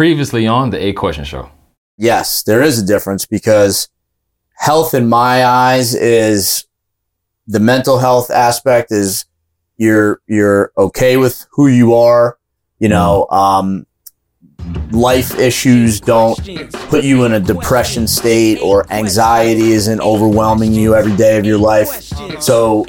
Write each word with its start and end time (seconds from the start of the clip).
previously 0.00 0.46
on 0.46 0.70
the 0.70 0.82
Eight 0.82 0.96
Question 0.96 1.24
Show. 1.24 1.50
Yes, 1.98 2.42
there 2.44 2.62
is 2.62 2.78
a 2.78 2.86
difference 2.86 3.26
because 3.26 3.90
health 4.56 4.94
in 4.94 5.10
my 5.10 5.44
eyes 5.44 5.94
is 5.94 6.64
the 7.46 7.60
mental 7.60 7.98
health 7.98 8.30
aspect 8.30 8.90
is 8.90 9.26
you're, 9.76 10.22
you're 10.26 10.72
okay 10.78 11.18
with 11.18 11.46
who 11.50 11.66
you 11.66 11.92
are. 11.92 12.38
You 12.78 12.88
know, 12.88 13.26
um, 13.28 13.86
life 14.90 15.38
issues 15.38 16.00
don't 16.00 16.36
put 16.88 17.04
you 17.04 17.24
in 17.24 17.32
a 17.32 17.40
depression 17.40 18.06
state 18.06 18.58
or 18.60 18.90
anxiety 18.92 19.72
isn't 19.72 20.00
overwhelming 20.00 20.72
you 20.72 20.94
every 20.94 21.16
day 21.16 21.38
of 21.38 21.44
your 21.44 21.58
life. 21.58 21.88
So 22.40 22.84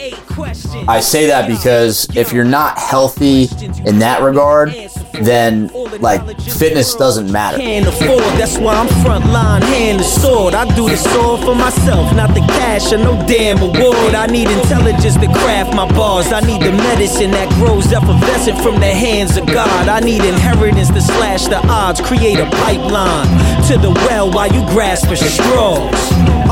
I 0.87 0.99
say 1.01 1.27
that 1.27 1.47
because 1.47 2.07
if 2.15 2.33
you're 2.33 2.43
not 2.43 2.77
healthy 2.77 3.47
in 3.85 3.99
that 3.99 4.21
regard, 4.21 4.73
then 5.21 5.69
like 5.99 6.39
fitness 6.41 6.95
doesn't 6.95 7.31
matter. 7.31 7.57
That's 7.57 8.57
why 8.57 8.75
I'm 8.75 8.87
front 9.03 9.25
line, 9.27 9.61
hand 9.61 9.99
the 9.99 10.03
sword. 10.03 10.53
I 10.53 10.65
do 10.75 10.89
this 10.89 11.05
all 11.17 11.37
for 11.37 11.55
myself, 11.55 12.15
not 12.15 12.33
the 12.33 12.41
cash 12.41 12.91
or 12.91 12.97
no 12.97 13.15
damn 13.27 13.59
award. 13.61 14.15
I 14.15 14.27
need 14.27 14.49
intelligence 14.49 15.15
to 15.15 15.27
craft 15.27 15.75
my 15.75 15.87
bars. 15.91 16.31
I 16.31 16.39
need 16.41 16.61
the 16.61 16.71
medicine 16.71 17.31
that 17.31 17.49
grows 17.55 17.91
effervescent 17.91 18.57
from 18.61 18.79
the 18.79 18.87
hands 18.87 19.37
of 19.37 19.45
God. 19.47 19.87
I 19.87 19.99
need 19.99 20.23
inheritance 20.23 20.89
to 20.89 21.01
slash 21.01 21.47
the 21.47 21.57
odds, 21.67 21.90
create 21.99 22.39
a 22.39 22.45
pipeline 22.49 23.27
to 23.67 23.77
the 23.77 23.91
well 24.07 24.31
while 24.31 24.47
you 24.47 24.61
grasp 24.67 25.07
for 25.07 25.15
straws. 25.15 25.93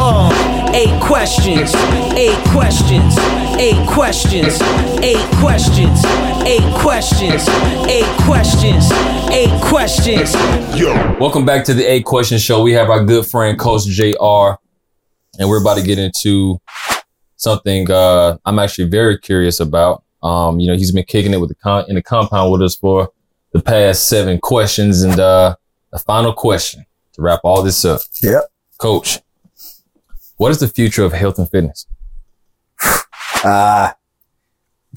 Uh, 0.01 0.71
eight 0.73 1.01
questions, 1.01 1.73
eight 2.15 2.37
questions, 2.49 3.15
eight 3.57 3.87
questions, 3.87 4.59
eight 5.01 5.29
questions, 5.39 6.01
eight 6.45 6.75
questions, 6.81 7.47
eight 7.87 8.19
questions, 8.25 8.91
eight 9.31 9.61
questions. 9.63 10.33
Yo. 10.77 10.93
Welcome 11.19 11.45
back 11.45 11.63
to 11.65 11.73
the 11.73 11.85
Eight 11.85 12.05
Question 12.05 12.37
Show. 12.37 12.61
We 12.61 12.73
have 12.73 12.89
our 12.89 13.03
good 13.05 13.25
friend 13.25 13.57
Coach 13.57 13.85
JR, 13.85 14.59
and 15.39 15.47
we're 15.47 15.61
about 15.61 15.77
to 15.77 15.83
get 15.83 15.99
into 15.99 16.59
something 17.37 17.89
uh, 17.89 18.37
I'm 18.45 18.59
actually 18.59 18.89
very 18.89 19.17
curious 19.17 19.59
about. 19.59 20.03
Um, 20.21 20.59
you 20.59 20.67
know, 20.67 20.75
he's 20.75 20.91
been 20.91 21.05
kicking 21.05 21.33
it 21.33 21.39
with 21.39 21.49
the 21.49 21.55
con- 21.55 21.85
in 21.87 21.95
the 21.95 22.01
compound 22.03 22.51
with 22.51 22.61
us 22.61 22.75
for 22.75 23.09
the 23.51 23.61
past 23.61 24.07
seven 24.07 24.39
questions, 24.39 25.01
and 25.03 25.19
uh, 25.19 25.55
the 25.91 25.99
final 25.99 26.33
question 26.33 26.85
to 27.13 27.21
wrap 27.21 27.39
all 27.43 27.63
this 27.63 27.83
up. 27.85 28.01
Yep. 28.21 28.43
Coach, 28.77 29.19
what 30.37 30.51
is 30.51 30.59
the 30.59 30.67
future 30.67 31.03
of 31.03 31.13
health 31.13 31.37
and 31.39 31.49
fitness? 31.49 31.85
Uh, 33.43 33.91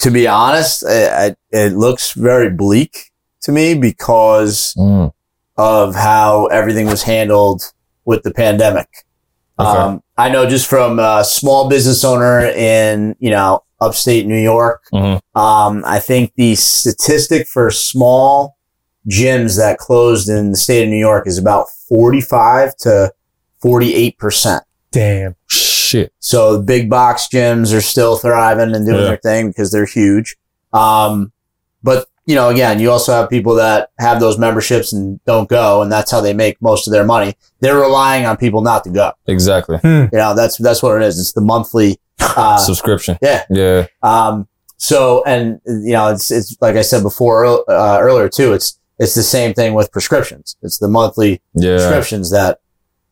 to 0.01 0.11
be 0.11 0.27
honest, 0.27 0.85
it, 0.87 1.39
it 1.51 1.73
looks 1.75 2.13
very 2.13 2.51
bleak 2.51 3.11
to 3.43 3.53
me 3.53 3.75
because 3.75 4.75
Mm, 4.77 5.13
of 5.57 5.95
how 5.95 6.47
everything 6.47 6.87
was 6.87 7.03
handled 7.03 7.63
with 8.05 8.23
the 8.23 8.33
pandemic. 8.33 8.89
Okay. 9.59 9.69
Um, 9.79 10.03
I 10.17 10.29
know 10.29 10.49
just 10.49 10.69
from 10.69 10.99
a 10.99 11.25
small 11.25 11.69
business 11.69 12.05
owner 12.05 12.41
in, 12.41 13.15
you 13.21 13.31
know, 13.31 13.65
upstate 13.81 14.27
New 14.27 14.39
York. 14.41 14.83
Mhm. 14.93 15.21
Um, 15.35 15.83
I 15.87 15.99
think 15.99 16.33
the 16.37 16.55
statistic 16.55 17.47
for 17.47 17.71
small 17.71 18.57
gyms 19.11 19.57
that 19.59 19.79
closed 19.79 20.29
in 20.29 20.53
the 20.53 20.57
state 20.57 20.85
of 20.85 20.89
New 20.91 20.97
York 20.99 21.27
is 21.27 21.37
about 21.39 21.67
45 21.89 22.77
to 22.79 23.13
48%. 23.63 24.63
Damn. 24.91 25.35
shit. 25.49 26.11
So 26.21 26.57
the 26.57 26.63
big 26.63 26.89
box 26.89 27.29
gyms 27.31 27.77
are 27.77 27.83
still 27.83 28.17
thriving 28.17 28.75
and 28.75 28.87
doing 28.87 29.01
Yeah. 29.01 29.09
their 29.09 29.17
thing 29.19 29.49
because 29.49 29.71
they're 29.73 29.85
huge. 29.85 30.37
Um, 30.73 31.33
but 31.83 32.07
you 32.27 32.35
know, 32.35 32.49
again, 32.51 32.79
you 32.81 32.91
also 32.91 33.13
have 33.13 33.29
people 33.31 33.55
that 33.57 33.91
have 33.99 34.21
those 34.21 34.39
memberships 34.39 34.93
and 34.93 35.23
don't 35.25 35.49
go, 35.49 35.83
and 35.83 35.91
that's 35.91 36.11
how 36.11 36.21
they 36.21 36.33
make 36.33 36.61
most 36.63 36.87
of 36.87 36.93
their 36.93 37.05
money. 37.05 37.35
They're 37.61 37.79
relying 37.81 38.27
on 38.27 38.37
people 38.37 38.61
not 38.63 38.85
to 38.85 38.91
go. 38.91 39.13
Exactly. 39.27 39.79
You 39.83 40.09
know, 40.13 40.35
that's 40.35 40.57
that's 40.59 40.83
what 40.83 40.97
it 41.01 41.03
is. 41.05 41.19
It's 41.19 41.33
the 41.33 41.41
monthly. 41.41 41.99
Uh, 42.21 42.57
Subscription. 42.59 43.19
yeah. 43.21 43.45
Yeah. 43.51 43.87
Um, 44.05 44.47
so, 44.77 45.25
and 45.25 45.61
you 45.67 45.93
know, 45.93 46.09
it's 46.09 46.31
it's 46.31 46.57
like 46.61 46.77
I 46.77 46.83
said 46.83 47.03
before 47.03 47.45
uh, 47.69 47.99
earlier 48.01 48.29
too. 48.29 48.53
It's 48.53 48.79
it's 48.99 49.15
the 49.15 49.23
same 49.25 49.55
thing 49.55 49.75
with 49.75 49.91
prescriptions. 49.91 50.57
It's 50.63 50.79
the 50.79 50.87
monthly 50.89 51.43
Yeah. 51.55 51.77
prescriptions 51.79 52.31
that 52.31 52.61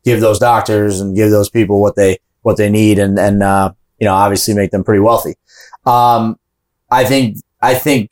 give 0.05 0.21
those 0.21 0.39
doctors 0.39 1.01
and 1.01 1.17
give 1.17 1.31
those 1.31 1.51
people 1.51 1.81
what 1.81 1.97
they 1.97 2.19
what 2.43 2.57
they 2.57 2.71
need 2.71 2.99
and 3.01 3.19
and 3.19 3.43
uh, 3.43 3.73
you 3.99 4.05
know 4.07 4.15
obviously 4.15 4.55
make 4.55 4.71
them 4.71 4.85
pretty 4.85 5.01
wealthy. 5.01 5.35
Um, 5.85 6.39
I 6.91 7.05
think 7.05 7.39
I 7.61 7.75
think 7.75 8.11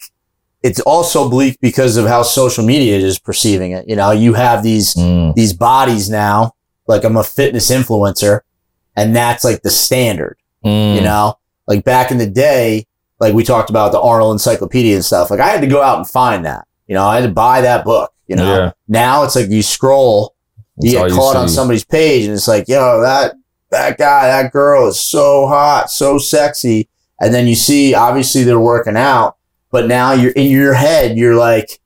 it's 0.63 0.81
also 0.81 1.29
bleak 1.29 1.59
because 1.61 1.97
of 1.97 2.07
how 2.07 2.23
social 2.23 2.65
media 2.65 2.97
is 2.97 3.19
perceiving 3.19 3.73
it. 3.73 3.89
You 3.89 3.97
know, 3.97 4.11
you 4.11 4.35
have 4.35 4.63
these 4.63 4.95
Mm, 4.95 5.35
these 5.35 5.53
bodies 5.53 6.11
now. 6.11 6.53
Like 6.87 7.05
I'm 7.05 7.17
a 7.17 7.25
fitness 7.25 7.71
influencer, 7.71 8.41
and 8.97 9.15
that's 9.15 9.45
like 9.45 9.63
the 9.63 9.71
standard. 9.71 10.37
mm. 10.65 10.95
You 10.97 11.01
know, 11.03 11.39
like 11.67 11.85
back 11.85 12.11
in 12.11 12.19
the 12.19 12.27
day, 12.29 12.87
like 13.21 13.35
we 13.35 13.45
talked 13.45 13.71
about 13.71 13.93
the 13.93 14.01
Arnold 14.01 14.33
Encyclopedia 14.35 14.95
and 14.95 15.05
stuff. 15.05 15.31
Like 15.31 15.41
I 15.41 15.49
had 15.49 15.61
to 15.61 15.67
go 15.67 15.83
out 15.83 15.99
and 15.99 16.09
find 16.09 16.45
that. 16.45 16.67
You 16.87 16.95
know, 16.95 17.05
I 17.07 17.17
had 17.21 17.27
to 17.27 17.33
buy 17.33 17.61
that 17.63 17.85
book. 17.85 18.13
You 18.27 18.37
know, 18.37 18.45
Yeah. 18.59 18.73
now 18.89 19.23
it's 19.25 19.37
like 19.37 19.49
you 19.51 19.63
scroll, 19.63 20.35
you 20.81 20.93
That's 20.93 21.05
get 21.05 21.11
you 21.11 21.17
caught 21.17 21.37
on 21.37 21.49
somebody's 21.49 21.85
page, 21.85 22.25
and 22.25 22.35
it's 22.35 22.49
like, 22.49 22.69
yo, 22.69 23.01
that 23.01 23.35
that 23.71 23.97
guy, 23.99 24.27
that 24.29 24.51
girl 24.53 24.89
is 24.89 24.99
so 25.01 25.47
hot, 25.47 25.91
so 25.91 26.19
sexy, 26.19 26.89
and 27.21 27.33
then 27.35 27.47
you 27.47 27.55
see 27.55 27.95
obviously 27.95 28.43
they're 28.45 28.59
working 28.61 28.97
out, 28.97 29.37
but 29.71 29.87
now 29.87 30.13
you're 30.13 30.33
in 30.33 30.51
your 30.51 30.75
head, 30.75 31.17
you're 31.17 31.35
like, 31.37 31.81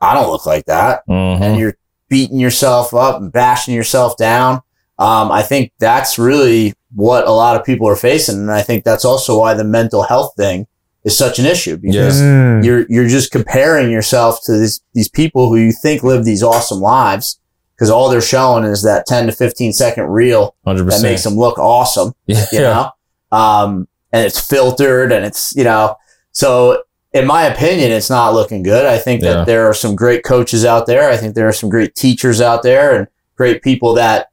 I 0.00 0.14
don't 0.14 0.30
look 0.30 0.46
like 0.46 0.64
that, 0.66 1.02
Mhm. 1.08 1.40
and 1.40 1.58
you're 1.58 1.74
beating 2.08 2.38
yourself 2.38 2.92
up 2.94 3.20
and 3.20 3.30
bashing 3.32 3.74
yourself 3.74 4.16
down. 4.16 4.62
Um, 4.98 5.30
I 5.30 5.42
think 5.42 5.72
that's 5.78 6.18
really 6.18 6.74
what 6.94 7.26
a 7.26 7.30
lot 7.32 7.56
of 7.56 7.64
people 7.64 7.86
are 7.88 7.96
facing, 7.96 8.36
and 8.36 8.50
I 8.50 8.62
think 8.62 8.84
that's 8.84 9.04
also 9.04 9.38
why 9.38 9.54
the 9.54 9.64
mental 9.64 10.02
health 10.02 10.32
thing 10.36 10.66
is 11.04 11.16
such 11.16 11.38
an 11.38 11.46
issue 11.46 11.76
because 11.78 12.20
Mm. 12.20 12.62
you're 12.64 12.84
you're 12.90 13.08
just 13.08 13.30
comparing 13.30 13.90
yourself 13.90 14.40
to 14.44 14.52
this, 14.58 14.80
these 14.92 15.08
people 15.08 15.48
who 15.48 15.56
you 15.56 15.72
think 15.72 16.02
live 16.02 16.24
these 16.26 16.42
awesome 16.42 16.80
lives 16.80 17.38
because 17.74 17.88
all 17.90 18.10
they're 18.10 18.20
showing 18.20 18.64
is 18.64 18.82
that 18.82 19.06
10 19.06 19.24
to 19.26 19.32
15 19.32 19.72
second 19.72 20.04
reel 20.08 20.54
100%. 20.66 20.90
that 20.90 21.02
makes 21.02 21.22
them 21.24 21.36
look 21.36 21.58
awesome, 21.58 22.12
yeah. 22.26 22.44
you 22.52 22.60
know? 22.60 22.90
Um, 23.32 23.88
and 24.12 24.26
it's 24.26 24.38
filtered 24.38 25.12
and 25.12 25.24
it's, 25.24 25.54
you 25.56 25.64
know, 25.64 25.94
so 26.32 26.82
in 27.12 27.26
my 27.26 27.44
opinion, 27.44 27.90
it's 27.90 28.10
not 28.10 28.34
looking 28.34 28.62
good. 28.62 28.86
I 28.86 28.98
think 28.98 29.20
that 29.22 29.38
Yeah. 29.38 29.44
there 29.44 29.66
are 29.68 29.74
some 29.74 29.96
great 29.96 30.22
coaches 30.24 30.64
out 30.64 30.86
there. 30.86 31.10
I 31.10 31.16
think 31.16 31.34
there 31.34 31.48
are 31.48 31.52
some 31.52 31.68
great 31.68 31.94
teachers 31.94 32.40
out 32.40 32.62
there 32.62 32.94
and 32.94 33.08
great 33.36 33.62
people 33.62 33.94
that 33.94 34.28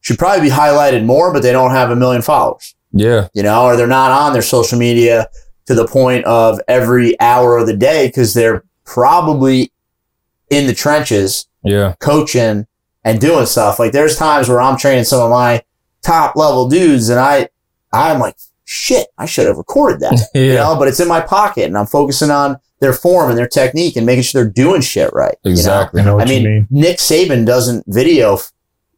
should 0.00 0.18
probably 0.18 0.42
be 0.48 0.54
highlighted 0.54 1.04
more, 1.04 1.32
but 1.32 1.42
they 1.42 1.52
don't 1.52 1.70
have 1.70 1.90
a 1.90 1.96
million 1.96 2.22
followers 2.22 2.74
Yeah. 2.92 3.28
you 3.34 3.42
know, 3.42 3.64
or 3.64 3.76
they're 3.76 3.86
not 3.86 4.10
on 4.10 4.32
their 4.32 4.42
social 4.42 4.78
media 4.78 5.28
to 5.66 5.74
the 5.74 5.86
point 5.86 6.24
of 6.26 6.60
every 6.68 7.18
hour 7.20 7.56
of 7.58 7.66
the 7.66 7.76
day 7.76 8.06
because 8.08 8.34
they're 8.34 8.62
probably 8.84 9.72
in 10.50 10.66
the 10.66 10.74
trenches 10.74 11.46
Yeah. 11.62 11.94
coaching 11.98 12.66
and 13.04 13.20
doing 13.20 13.46
stuff. 13.46 13.78
Like 13.78 13.92
there's 13.92 14.16
times 14.16 14.48
where 14.48 14.60
I'm 14.60 14.76
training 14.76 15.04
some 15.04 15.20
of 15.20 15.30
my 15.30 15.62
top 16.02 16.36
level 16.36 16.68
dudes 16.68 17.08
and 17.08 17.18
I, 17.20 17.48
I'm 17.92 18.18
like, 18.18 18.36
shit, 18.70 19.06
I 19.16 19.24
should 19.24 19.46
have 19.46 19.56
recorded 19.56 20.00
that, 20.00 20.28
Yeah. 20.34 20.42
you 20.42 20.54
know, 20.54 20.76
but 20.78 20.88
it's 20.88 21.00
in 21.00 21.08
my 21.08 21.22
pocket 21.22 21.64
and 21.64 21.76
I'm 21.78 21.86
focusing 21.86 22.30
on 22.30 22.58
their 22.80 22.92
form 22.92 23.30
and 23.30 23.38
their 23.38 23.48
technique 23.48 23.96
and 23.96 24.04
making 24.04 24.22
sure 24.24 24.44
they're 24.44 24.52
doing 24.52 24.82
shit 24.82 25.10
right. 25.14 25.34
you 25.42 25.50
know? 25.50 25.52
Exactly. 25.52 26.02
I 26.02 26.04
know 26.04 26.20
I 26.20 26.26
mean, 26.26 26.44
mean. 26.44 26.66
Nick 26.70 26.98
Saban 26.98 27.46
doesn't 27.46 27.84
video 27.88 28.38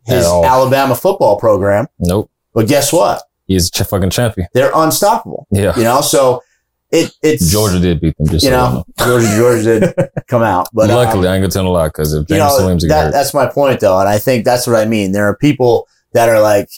his 0.06 0.25
Alabama 0.26 0.97
football 0.97 1.38
program, 1.38 1.86
Nope. 2.00 2.28
but 2.53 2.66
guess 2.66 2.92
what? 2.92 3.22
He's 3.47 3.69
a 3.69 3.70
ch- 3.70 3.86
fucking 3.86 4.10
champion. 4.10 4.48
They're 4.54 4.72
unstoppable. 4.75 5.47
Yeah. 5.53 5.76
You 5.76 5.84
know, 5.84 6.00
so 6.00 6.42
it 6.91 7.12
it's 7.22 7.48
Georgia 7.50 7.78
did 7.78 8.00
beat 8.00 8.16
them. 8.19 8.26
Just 8.26 8.44
You 8.44 8.50
so 8.50 8.56
know, 8.56 8.84
Georgia 8.98 9.26
Georgia 9.36 9.80
did 9.80 10.10
come 10.26 10.42
out, 10.42 10.69
but 10.72 10.88
But 10.88 10.91
uh, 10.91 10.97
luckily, 10.97 11.28
I 11.28 11.36
ain't 11.36 11.42
gonna 11.42 11.53
tell 11.53 11.66
a 11.66 11.69
lot 11.69 11.86
because 11.92 12.12
if 12.12 12.22
you 12.28 12.36
James 12.36 12.38
know 12.38 12.56
Williams 12.59 12.84
get 12.84 12.88
that, 12.88 13.04
hurt, 13.04 13.12
that's 13.12 13.32
my 13.32 13.47
point 13.47 13.78
though, 13.78 14.00
and 14.00 14.09
I 14.09 14.18
think 14.18 14.45
that's 14.45 14.66
what 14.66 14.74
I 14.77 14.84
mean. 14.86 15.12
There 15.12 15.27
are 15.27 15.36
people 15.36 15.86
that 16.12 16.28
are 16.28 16.41
like 16.41 16.68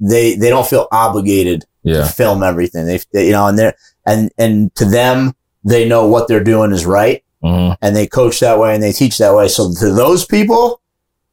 they 0.00 0.36
they 0.36 0.48
don't 0.48 0.66
feel 0.66 0.88
obligated 0.90 1.64
yeah, 1.82 2.02
to 2.02 2.12
film 2.12 2.42
everything. 2.42 2.86
They, 2.86 3.00
they 3.12 3.26
you 3.26 3.32
know, 3.32 3.46
and 3.46 3.58
they're 3.58 3.74
and 4.06 4.30
and 4.38 4.74
to 4.76 4.84
them 4.84 5.34
they 5.64 5.88
know 5.88 6.06
what 6.06 6.26
they're 6.28 6.42
doing 6.44 6.72
is 6.72 6.86
right, 6.86 7.22
hmm 7.42 7.72
and 7.82 7.94
they 7.96 8.06
coach 8.06 8.40
that 8.40 8.58
way 8.58 8.74
and 8.74 8.82
they 8.82 8.92
teach 8.92 9.18
that 9.18 9.34
way. 9.34 9.48
So 9.48 9.72
to 9.80 9.92
those 9.92 10.24
people, 10.24 10.80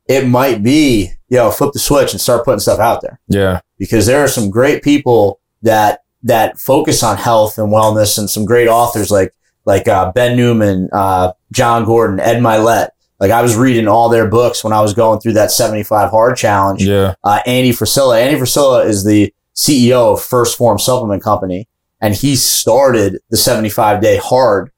it 0.07 0.27
might 0.27 0.63
be 0.63 1.11
you 1.29 1.38
know 1.38 1.51
flip 1.51 1.73
the 1.73 1.79
switch 1.79 2.11
and 2.13 2.21
start 2.21 2.45
putting 2.45 2.59
stuff 2.59 2.79
out 2.79 3.01
there. 3.01 3.19
yeah, 3.27 3.61
because 3.77 4.05
there 4.05 4.21
are 4.23 4.27
some 4.27 4.49
great 4.49 4.83
people 4.83 5.39
that 5.61 6.03
that 6.23 6.57
focus 6.57 7.03
on 7.03 7.17
health 7.17 7.57
and 7.57 7.71
wellness 7.71 8.17
and 8.17 8.29
some 8.29 8.44
great 8.45 8.67
authors 8.67 9.11
like 9.11 9.33
like 9.65 9.88
uh, 9.88 10.11
Ben 10.13 10.35
Newman, 10.38 10.89
uh, 10.94 11.33
Jon 11.51 11.83
Gordon, 11.85 12.19
Ed 12.19 12.38
Mylett. 12.41 12.89
Like 13.19 13.31
I 13.31 13.41
was 13.41 13.55
reading 13.55 13.88
all 13.88 14.09
their 14.09 14.27
books 14.27 14.63
when 14.63 14.71
I 14.73 14.79
was 14.81 14.94
going 14.94 15.19
through 15.19 15.33
that 15.33 15.51
75 15.51 16.09
hard 16.11 16.38
challenge. 16.38 16.85
yeah, 16.85 17.15
Uh, 17.23 17.39
Andy 17.47 17.71
Frisella. 17.71 18.21
Andy 18.21 18.39
Frisella 18.39 18.85
is 18.85 19.03
the 19.03 19.33
CEO 19.57 20.13
of 20.13 20.21
First 20.24 20.57
Form 20.57 20.77
Supplement 20.80 21.21
Company, 21.24 21.68
and 22.00 22.13
he 22.13 22.36
started 22.36 23.18
the 23.30 23.38
75 23.38 24.01
day 24.01 24.18
hard 24.18 24.71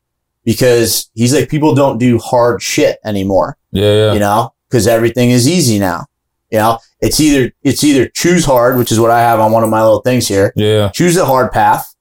because 0.46 1.12
he's 1.14 1.34
like, 1.36 1.50
people 1.50 1.76
don't 1.76 1.98
do 1.98 2.18
hard 2.18 2.62
shit 2.62 2.98
anymore, 3.04 3.58
Yeah, 3.72 3.94
yeah. 3.94 4.14
you 4.14 4.20
know, 4.20 4.54
because 4.70 4.88
everything 4.88 5.32
is 5.32 5.48
easy 5.48 5.78
now. 5.80 6.06
You 6.50 6.58
know, 6.60 6.80
it's 7.02 7.20
either, 7.20 7.52
it's 7.62 7.84
either 7.84 8.08
choose 8.08 8.46
hard, 8.46 8.78
which 8.78 8.92
is 8.92 9.00
what 9.00 9.12
I 9.12 9.20
have 9.20 9.40
on 9.40 9.52
one 9.52 9.64
of 9.64 9.70
my 9.70 9.84
little 9.84 10.02
things 10.02 10.28
here. 10.28 10.52
Yeah. 10.56 10.90
Choose 10.90 11.14
the 11.16 11.26
hard 11.26 11.52
path 11.52 11.94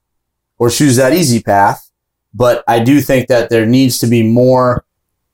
or 0.57 0.69
choose 0.71 0.95
that 0.95 1.13
easy 1.13 1.43
path. 1.43 1.85
But 2.33 2.63
I 2.67 2.79
do 2.79 3.01
think 3.01 3.27
that 3.27 3.49
there 3.49 3.65
needs 3.65 3.99
to 3.99 4.07
be 4.07 4.23
more 4.23 4.85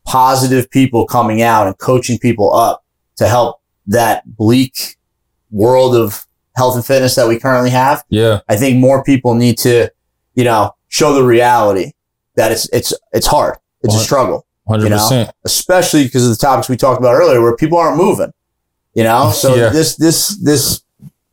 positive 0.05 0.69
people 0.69 1.05
coming 1.05 1.41
out 1.41 1.67
and 1.67 1.77
coaching 1.77 2.17
people 2.19 2.53
up 2.53 2.83
to 3.17 3.27
help 3.27 3.61
that 3.87 4.23
bleak 4.35 4.97
world 5.51 5.95
of 5.95 6.25
health 6.55 6.75
and 6.75 6.85
fitness 6.85 7.15
that 7.15 7.27
we 7.27 7.39
currently 7.39 7.69
have. 7.69 8.03
Yeah. 8.09 8.41
I 8.49 8.55
think 8.55 8.77
more 8.77 9.03
people 9.03 9.33
need 9.35 9.57
to, 9.59 9.91
you 10.35 10.43
know, 10.43 10.73
show 10.87 11.13
the 11.13 11.23
reality 11.23 11.91
that 12.35 12.51
it's 12.51 12.69
it's 12.69 12.93
it's 13.13 13.27
hard. 13.27 13.57
It's 13.81 13.95
a 13.95 13.99
struggle, 13.99 14.45
Hundred 14.67 14.89
percent. 14.89 15.31
especially 15.43 16.05
because 16.05 16.23
of 16.23 16.29
the 16.31 16.37
topics 16.41 16.67
we 16.69 16.75
talked 16.77 16.99
about 16.99 17.13
earlier, 17.13 17.41
where 17.41 17.55
people 17.55 17.77
aren't 17.77 17.97
moving. 17.97 18.31
You 18.93 19.03
know, 19.03 19.31
so 19.35 19.55
Yeah. 19.55 19.69
this 19.69 19.95
this 19.95 20.29
this 20.43 20.81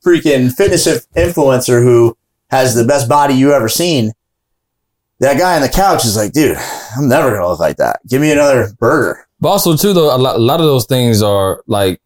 freaking 0.05 0.53
fitness 0.53 0.87
influencer 1.17 1.83
who 1.83 2.17
has 2.51 2.75
the 2.75 2.85
best 2.85 3.09
body 3.09 3.35
you 3.35 3.53
ever 3.53 3.69
seen. 3.69 4.13
That 5.21 5.39
guy 5.39 5.55
on 5.55 5.63
the 5.63 5.69
couch 5.69 6.05
is 6.05 6.17
like, 6.17 6.33
dude, 6.33 6.57
I'm 6.97 7.09
never 7.09 7.31
gonna 7.33 7.47
look 7.49 7.61
like 7.61 7.77
that. 7.77 8.01
Give 8.09 8.21
me 8.21 8.33
another 8.33 8.73
burger. 8.81 9.27
But 9.41 9.49
also 9.51 9.77
too, 9.77 9.93
though, 9.93 10.15
a 10.15 10.19
lot, 10.19 10.37
a 10.37 10.39
lot 10.41 10.61
of 10.61 10.67
those 10.67 10.85
things 10.87 11.23
are 11.23 11.63
like, 11.67 12.01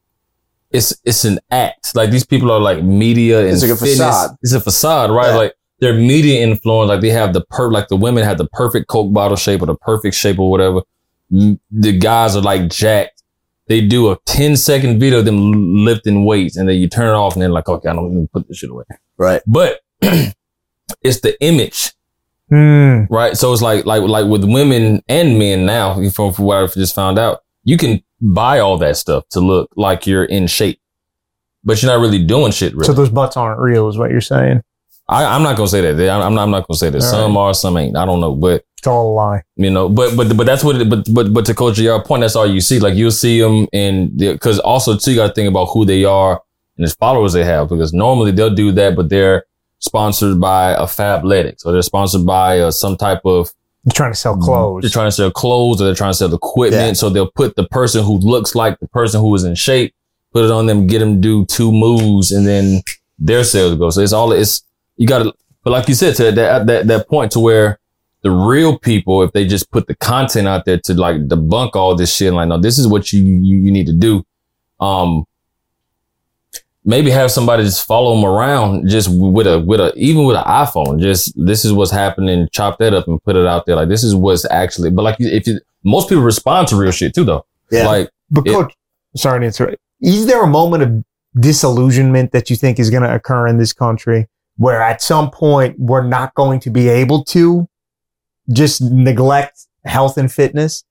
it's 0.76 0.94
it's 1.05 1.25
an 1.25 1.38
act. 1.50 1.94
Like 1.94 2.11
these 2.11 2.25
people 2.26 2.50
are 2.50 2.61
like 2.61 2.82
media 2.82 3.40
and 3.40 3.49
It's 3.50 3.62
like 3.62 3.70
a 3.73 3.76
fitness. 3.76 3.99
facade. 3.99 4.31
It's 4.43 4.52
a 4.52 4.61
facade, 4.61 5.11
right? 5.11 5.28
Yeah. 5.31 5.37
Like 5.37 5.52
they're 5.81 5.94
media 5.94 6.40
influence. 6.43 6.88
Like 6.88 7.00
they 7.00 7.11
have 7.11 7.32
the 7.32 7.43
per, 7.43 7.70
like 7.70 7.88
the 7.88 7.96
women 7.96 8.25
have 8.25 8.38
the 8.38 8.49
perfect 8.49 8.87
Coke 8.88 9.12
bottle 9.12 9.37
shape 9.37 9.62
or 9.62 9.67
the 9.67 9.76
perfect 9.76 10.14
shape 10.17 10.38
or 10.38 10.50
whatever. 10.50 10.82
The 11.31 11.99
guys 11.99 12.37
are 12.37 12.43
like 12.43 12.69
jacked. 12.70 13.23
They 13.69 13.81
do 13.81 14.11
a 14.12 14.17
10 14.26 14.56
second 14.56 15.00
video 15.00 15.19
of 15.19 15.25
them 15.25 15.84
lifting 15.84 16.25
weights 16.25 16.56
and 16.56 16.69
then 16.69 16.76
you 16.76 16.88
turn 16.88 17.08
it 17.08 17.19
off 17.19 17.32
and 17.34 17.43
they're 17.43 17.49
like, 17.50 17.69
okay, 17.69 17.88
I 17.88 17.94
don't 17.94 18.12
even 18.12 18.29
put 18.29 18.46
this 18.46 18.58
shit 18.58 18.70
away. 18.70 18.84
Right. 19.19 19.43
But 19.46 19.81
it's 21.02 21.20
the 21.20 21.37
image 21.43 21.93
Hmm. 22.49 23.06
right? 23.11 23.37
So 23.37 23.52
it's 23.52 23.61
like 23.61 23.87
like 23.87 24.02
like 24.02 24.26
with 24.26 24.44
women 24.44 25.02
and 25.08 25.37
men 25.37 25.67
now, 25.67 25.94
from, 26.11 26.32
from 26.32 26.44
what 26.44 26.58
I've 26.58 26.72
just 26.75 26.94
found 26.94 27.19
out, 27.19 27.43
you 27.66 27.76
can 27.76 28.00
buy 28.20 28.60
all 28.60 28.78
that 28.78 28.96
stuff 28.96 29.28
to 29.30 29.40
look 29.40 29.68
like 29.76 30.06
you're 30.06 30.24
in 30.24 30.46
shape, 30.46 30.80
but 31.64 31.82
you're 31.82 31.92
not 31.92 32.00
really 32.00 32.24
doing 32.24 32.52
shit. 32.52 32.72
Really, 32.74 32.86
So 32.86 32.92
those 32.92 33.10
butts 33.10 33.36
aren't 33.36 33.60
real, 33.60 33.88
is 33.88 33.98
what 33.98 34.10
you're 34.10 34.20
saying. 34.20 34.62
I, 35.08 35.24
I'm 35.24 35.42
not 35.42 35.56
gonna 35.56 35.68
say 35.68 35.80
that. 35.80 36.10
I'm 36.10 36.34
not, 36.34 36.42
I'm 36.42 36.50
not 36.50 36.66
gonna 36.66 36.78
say 36.78 36.90
that. 36.90 37.02
All 37.02 37.10
Some 37.10 37.36
are, 37.36 37.52
some 37.54 37.76
ain't. 37.76 37.96
I 37.96 38.06
don't 38.06 38.20
know, 38.20 38.34
but 38.34 38.64
It's 38.78 38.86
all 38.86 39.12
a 39.12 39.14
lie. 39.14 39.42
you 39.56 39.70
know, 39.70 39.88
but 39.88 40.16
but 40.16 40.36
but 40.36 40.46
that's 40.46 40.62
what. 40.64 40.80
It, 40.80 40.88
but 40.88 41.06
but 41.12 41.32
but 41.34 41.44
to 41.46 41.54
Coach 41.54 41.78
your 41.78 42.02
point, 42.02 42.22
that's 42.22 42.36
all 42.36 42.46
you 42.46 42.60
see. 42.60 42.78
Like 42.78 42.94
you'll 42.94 43.10
see 43.10 43.40
them, 43.40 43.66
and 43.72 44.16
because 44.16 44.58
also 44.60 44.96
too, 44.96 45.10
you 45.10 45.16
got 45.16 45.28
to 45.28 45.34
think 45.34 45.48
about 45.48 45.66
who 45.66 45.84
they 45.84 46.04
are 46.04 46.40
and 46.76 46.84
his 46.84 46.94
followers 46.94 47.32
they 47.32 47.44
have. 47.44 47.69
Because 47.69 47.92
normally 47.92 48.30
they'll 48.30 48.54
do 48.54 48.70
that, 48.72 48.94
but 48.96 49.08
they're 49.08 49.44
sponsored 49.78 50.40
by 50.40 50.70
a 50.72 50.84
Fabletics 50.84 51.64
or 51.66 51.72
they're 51.72 51.82
sponsored 51.82 52.24
by 52.26 52.60
uh, 52.60 52.70
some 52.70 52.96
type 52.96 53.20
of 53.24 53.52
You're 53.86 53.92
trying 53.92 54.12
to 54.12 54.18
sell 54.18 54.36
clothes. 54.36 54.82
they're 54.82 54.90
trying 54.90 55.06
to 55.06 55.12
sell 55.12 55.30
clothes 55.30 55.80
or 55.80 55.84
they're 55.84 55.94
trying 55.94 56.10
to 56.10 56.18
sell 56.18 56.34
equipment. 56.34 56.82
Yeah. 56.88 56.92
So 56.94 57.08
they'll 57.08 57.30
put 57.30 57.54
the 57.54 57.68
person 57.68 58.02
who 58.04 58.18
looks 58.18 58.56
like 58.56 58.80
the 58.80 58.88
person 58.88 59.20
who 59.20 59.32
is 59.36 59.44
in 59.44 59.54
shape, 59.54 59.94
put 60.32 60.44
it 60.44 60.50
on 60.50 60.66
them, 60.66 60.88
get 60.88 60.98
them 60.98 61.20
do 61.20 61.46
two 61.46 61.70
moves, 61.70 62.32
and 62.32 62.44
then 62.44 62.82
their 63.16 63.44
sales 63.44 63.76
go. 63.78 63.90
So 63.90 64.00
it's 64.00 64.12
all 64.12 64.32
it's 64.32 64.62
you 64.96 65.06
got 65.06 65.22
to. 65.22 65.32
But 65.62 65.70
like 65.70 65.88
you 65.88 65.94
said, 65.94 66.16
to 66.16 66.32
that 66.32 66.66
that 66.66 66.88
that 66.88 67.08
point 67.08 67.30
to 67.32 67.40
where 67.40 67.78
the 68.22 68.30
real 68.32 68.76
people, 68.76 69.22
if 69.22 69.30
they 69.30 69.46
just 69.46 69.70
put 69.70 69.86
the 69.86 69.94
content 69.94 70.48
out 70.48 70.64
there 70.64 70.78
to 70.78 70.94
like 70.94 71.28
debunk 71.28 71.76
all 71.76 71.94
this 71.94 72.12
shit, 72.12 72.32
like 72.32 72.48
no, 72.48 72.58
this 72.58 72.78
is 72.78 72.88
what 72.88 73.12
you 73.12 73.22
you, 73.22 73.56
you 73.56 73.70
need 73.70 73.86
to 73.86 73.92
do. 73.92 74.26
Um, 74.80 75.26
maybe 76.86 77.10
have 77.10 77.30
somebody 77.32 77.64
just 77.64 77.84
follow 77.84 78.14
them 78.14 78.24
around 78.24 78.88
just 78.88 79.08
with 79.10 79.46
a 79.46 79.60
with 79.60 79.80
a 79.80 79.92
even 79.96 80.24
with 80.24 80.36
an 80.36 80.44
iPhone. 80.44 81.00
Just 81.00 81.34
this 81.36 81.64
is 81.64 81.72
what's 81.72 81.90
happening. 81.90 82.48
Chop 82.52 82.78
that 82.78 82.94
up 82.94 83.06
and 83.08 83.22
put 83.24 83.36
it 83.36 83.46
out 83.46 83.66
there. 83.66 83.76
Like 83.76 83.88
this 83.88 84.04
is 84.04 84.14
what's 84.14 84.48
actually. 84.50 84.90
But 84.90 85.02
like 85.02 85.16
if 85.18 85.46
you, 85.46 85.60
most 85.84 86.08
people 86.08 86.22
respond 86.22 86.68
to 86.68 86.76
real 86.76 86.92
shit 86.92 87.14
too, 87.14 87.24
though. 87.24 87.44
Yeah. 87.70 87.86
Like 87.86 88.10
But 88.30 88.46
It- 88.46 88.52
coach, 88.52 88.74
sorry 89.16 89.40
to 89.40 89.46
interrupt. 89.46 89.76
Is 90.00 90.26
there 90.26 90.42
a 90.42 90.46
moment 90.46 90.82
of 90.82 91.04
disillusionment 91.40 92.32
that 92.32 92.48
you 92.48 92.56
think 92.56 92.78
is 92.78 92.90
going 92.90 93.02
to 93.02 93.14
occur 93.14 93.46
in 93.46 93.58
this 93.58 93.72
country 93.72 94.28
where 94.56 94.80
at 94.82 95.02
some 95.02 95.30
point 95.30 95.78
we're 95.78 96.06
not 96.06 96.34
going 96.34 96.60
to 96.60 96.70
be 96.70 96.88
able 96.88 97.24
to 97.24 97.68
just 98.52 98.80
neglect 98.80 99.66
health 99.84 100.16
and 100.16 100.30
fitness? 100.32 100.84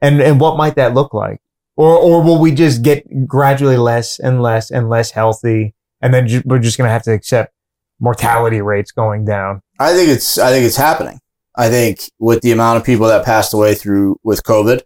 And, 0.00 0.22
and 0.22 0.40
what 0.40 0.56
might 0.56 0.76
that 0.76 0.94
look 0.94 1.12
like? 1.12 1.40
Or, 1.80 1.96
or 1.96 2.22
will 2.22 2.38
we 2.38 2.52
just 2.52 2.82
get 2.82 3.26
gradually 3.26 3.78
less 3.78 4.18
and 4.18 4.42
less 4.42 4.70
and 4.70 4.90
less 4.90 5.12
healthy? 5.12 5.74
And 6.02 6.12
then 6.12 6.28
ju- 6.28 6.42
we're 6.44 6.58
just 6.58 6.76
going 6.76 6.88
to 6.88 6.92
have 6.92 7.04
to 7.04 7.12
accept 7.12 7.54
mortality 8.00 8.60
rates 8.60 8.92
going 8.92 9.24
down. 9.24 9.62
I 9.78 9.94
think 9.94 10.10
it's 10.10 10.36
I 10.36 10.50
think 10.50 10.66
it's 10.66 10.76
happening. 10.76 11.20
I 11.56 11.70
think 11.70 12.00
with 12.18 12.42
the 12.42 12.52
amount 12.52 12.76
of 12.76 12.84
people 12.84 13.06
that 13.06 13.24
passed 13.24 13.54
away 13.54 13.74
through 13.74 14.20
with 14.22 14.42
COVID, 14.42 14.82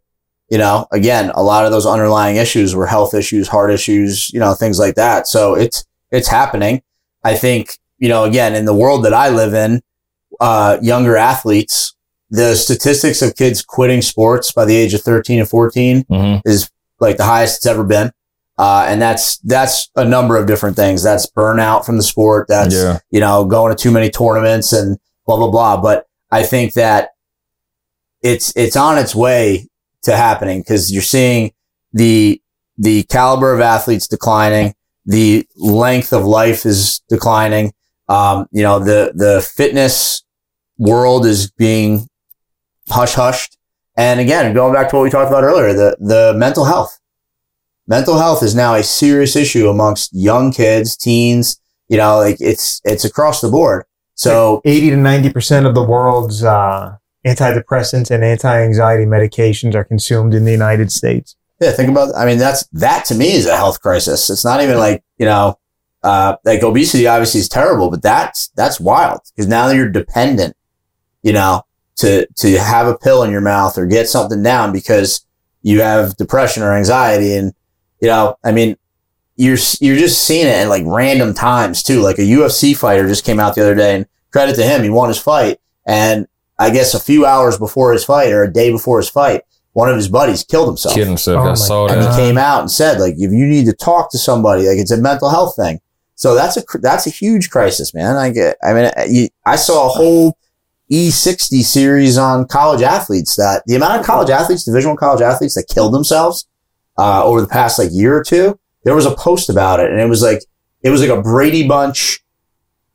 you 0.51 0.59
know, 0.59 0.87
again, 0.93 1.33
a 1.35 1.43
lot 1.43 1.65
of 1.65 1.73
those 1.73 1.85
underlying 1.85 2.37
issues 2.37 2.77
were 2.77 2.87
health 2.87 3.13
issues, 3.13 3.49
heart 3.49 3.73
issues, 3.73 4.31
you 4.31 4.39
know, 4.39 4.55
things 4.55 4.79
like 4.79 4.95
that. 4.95 5.27
So 5.27 5.57
it's 5.57 5.85
it's 6.13 6.29
happening. 6.29 6.81
I 7.25 7.35
think, 7.35 7.77
you 7.99 8.09
know, 8.09 8.23
again, 8.23 8.55
in 8.55 8.67
the 8.67 8.75
world 8.75 9.05
that 9.05 9.13
I 9.13 9.31
live 9.31 9.53
in, 9.53 9.83
uh, 10.39 10.79
younger 10.81 11.17
athletes, 11.17 11.97
the 12.31 12.55
statistics 12.55 13.21
of 13.21 13.35
kids 13.35 13.63
quitting 13.63 14.01
sports 14.01 14.53
by 14.53 14.65
the 14.65 14.77
age 14.77 14.95
of 14.95 15.01
13 15.01 15.41
and 15.41 15.49
14 15.49 16.05
mhm. 16.05 16.41
is 16.45 16.71
like 17.01 17.17
the 17.17 17.25
highest 17.25 17.59
it's 17.59 17.67
ever 17.67 17.85
been. 17.85 18.11
Uh, 18.57 18.87
and 18.89 19.03
that's, 19.03 19.39
that's 19.39 19.91
a 19.97 20.05
number 20.05 20.37
of 20.37 20.47
different 20.47 20.77
things. 20.77 21.03
That's 21.03 21.27
burnout 21.27 21.85
from 21.85 21.97
the 21.97 22.03
sport. 22.03 22.47
That's, 22.49 22.75
yeah, 22.75 23.01
you 23.11 23.21
know, 23.21 23.45
going 23.45 23.75
to 23.75 23.83
too 23.83 23.91
many 23.91 24.11
tournaments 24.11 24.73
and 24.73 24.97
blah, 25.27 25.37
blah, 25.37 25.51
blah. 25.51 25.81
But 25.81 26.07
I 26.31 26.45
think 26.45 26.75
that 26.75 27.11
it's, 28.23 28.53
it's 28.57 28.77
on 28.77 28.97
its 28.97 29.15
way 29.15 29.69
to 30.03 30.17
happening 30.17 30.61
because 30.61 30.93
you're 30.93 31.03
seeing 31.03 31.53
the, 31.93 32.41
the 32.79 33.03
caliber 33.05 33.53
of 33.53 33.61
athletes 33.61 34.07
declining. 34.07 34.75
The 35.05 35.47
length 35.57 36.13
of 36.13 36.25
life 36.25 36.65
is 36.65 37.01
declining. 37.09 37.73
Um, 38.09 38.47
you 38.53 38.63
know, 38.63 38.79
the, 38.79 39.13
the 39.15 39.43
fitness 39.43 40.23
world 40.79 41.27
is 41.27 41.51
being 41.51 42.09
hush 42.89 43.15
hushed. 43.15 43.59
And 43.97 44.21
again, 44.21 44.53
going 44.55 44.75
back 44.75 44.89
to 44.91 44.97
what 44.97 45.03
we 45.03 45.11
talked 45.11 45.31
about 45.31 45.45
earlier, 45.45 45.73
the, 45.73 45.97
the 46.01 46.35
mental 46.37 46.65
health. 46.65 46.99
Mental 47.87 48.19
health 48.19 48.43
is 48.43 48.55
now 48.55 48.75
a 48.75 48.83
serious 48.83 49.37
issue 49.37 49.69
amongst 49.69 50.11
young 50.15 50.53
kids, 50.53 50.97
teens, 50.97 51.61
you 51.89 51.97
know, 51.97 52.19
like 52.19 52.37
it's, 52.41 52.81
it's 52.85 53.05
across 53.05 53.41
the 53.41 53.49
board. 53.49 53.85
So 54.15 54.63
80 54.65 54.91
to 54.91 54.97
90% 54.97 55.67
of 55.67 55.75
the 55.75 55.83
world's, 55.83 56.43
uh, 56.43 56.97
antidepressants 57.27 58.11
and 58.11 58.25
anti-anxiety 58.25 59.05
medications 59.05 59.75
are 59.75 59.85
consumed 59.85 60.35
in 60.35 60.45
the 60.45 60.53
United 60.53 60.93
States. 60.93 61.37
yeah, 61.61 61.73
think 61.73 61.91
about, 61.91 62.15
I 62.17 62.27
mean, 62.27 62.39
that's, 62.39 62.67
that 62.73 63.05
to 63.07 63.15
me 63.15 63.33
is 63.33 63.47
a 63.47 63.57
health 63.57 63.81
crisis. 63.81 64.29
It's 64.29 64.45
not 64.45 64.63
even 64.63 64.79
like, 64.79 65.03
you 65.19 65.27
know, 65.27 65.59
uh, 66.03 66.37
like 66.45 66.63
obesity 66.63 67.07
obviously 67.07 67.41
is 67.41 67.49
terrible, 67.49 67.91
but 67.91 68.03
that's, 68.03 68.49
that's 68.57 68.79
wild 68.79 69.21
because 69.35 69.47
now 69.49 69.69
you're 69.69 69.89
dependent, 69.89 70.55
you 71.23 71.33
know, 71.33 71.63
to, 71.97 72.27
to 72.37 72.59
have 72.59 72.87
a 72.87 72.97
pill 72.97 73.23
in 73.23 73.31
your 73.31 73.41
mouth 73.41 73.77
or 73.79 73.87
get 73.87 74.09
something 74.09 74.43
down 74.43 74.73
because 74.73 75.25
you 75.63 75.81
have 75.81 76.17
depression 76.17 76.63
or 76.63 76.75
anxiety. 76.77 77.35
And, 77.35 77.53
you 78.01 78.09
know, 78.09 78.37
I 78.45 78.53
mean, 78.53 78.77
you're, 79.37 79.59
you're 79.81 79.97
just 79.97 80.23
seeing 80.23 80.47
it 80.47 80.51
at 80.55 80.69
like 80.69 80.85
random 80.87 81.35
times 81.35 81.83
too. 81.83 82.01
Like 82.01 82.19
a 82.19 82.23
UFC 82.23 82.77
fighter 82.77 83.07
just 83.07 83.25
came 83.25 83.41
out 83.41 83.55
the 83.55 83.63
other 83.63 83.75
day 83.75 83.97
and 83.97 84.07
credit 84.33 84.57
to 84.57 84.63
him. 84.65 84.83
He 84.83 84.91
won 84.91 85.09
his 85.09 85.19
fight. 85.21 85.59
And 85.87 86.27
I 86.59 86.71
guess 86.71 86.95
a 86.95 87.01
few 87.01 87.27
hours 87.27 87.59
before 87.59 87.93
his 87.93 88.05
fight 88.05 88.33
or 88.33 88.43
a 88.45 88.53
day 88.53 88.71
before 88.71 88.99
his 88.99 89.09
fight, 89.09 89.43
one 89.73 89.89
of 89.89 89.97
his 89.97 90.09
buddies 90.09 90.45
killed 90.45 90.69
himself. 90.69 90.95
kid 90.95 91.07
himself. 91.09 91.39
Oh 91.41 91.47
I 91.47 91.49
my 91.49 91.55
saw 91.55 91.87
And 91.89 92.01
that. 92.01 92.13
he 92.13 92.17
came 92.17 92.39
out 92.39 92.61
and 92.61 92.71
said, 92.71 93.01
like, 93.01 93.15
if 93.15 93.33
you 93.33 93.45
need 93.47 93.67
to 93.67 93.73
talk 93.73 94.11
to 94.13 94.19
somebody, 94.19 94.69
like, 94.69 94.79
it's 94.79 94.93
a 94.93 94.97
mental 94.97 95.31
health 95.31 95.57
thing. 95.57 95.81
So 96.15 96.37
that's 96.37 96.57
a 96.57 96.63
that's 96.81 97.09
a 97.09 97.11
huge 97.11 97.51
crisis, 97.51 97.93
man. 97.93 98.15
I 98.17 98.31
get. 98.31 98.57
I 98.63 98.73
mean, 98.73 98.89
you, 99.09 99.29
I 99.45 99.57
saw 99.57 99.87
a 99.87 99.89
whole 99.89 100.39
E60 100.91 101.63
series 101.63 102.19
on 102.19 102.47
college 102.47 102.83
athletes. 102.83 103.37
That 103.37 103.63
the 103.67 103.75
amount 103.77 104.01
of 104.01 104.07
college 104.07 104.31
athletes, 104.31 104.65
Division 104.65 104.91
One 104.91 104.97
college 104.97 105.23
athletes, 105.23 105.55
that 105.55 105.67
killed 105.73 105.95
themselves 105.95 106.47
uh, 106.99 107.25
over 107.25 107.41
the 107.41 107.47
past 107.49 107.79
like 107.79 107.89
year 107.93 108.17
or 108.17 108.23
two. 108.25 108.59
There 108.85 108.95
was 108.95 109.07
a 109.07 109.15
post 109.15 109.49
about 109.49 109.81
it, 109.81 109.91
and 109.91 110.01
it 110.01 110.09
was 110.09 110.23
like 110.23 110.43
it 110.83 110.91
was 110.91 111.01
like 111.01 111.11
a 111.11 111.23
Brady 111.23 111.67
Bunch 111.67 112.21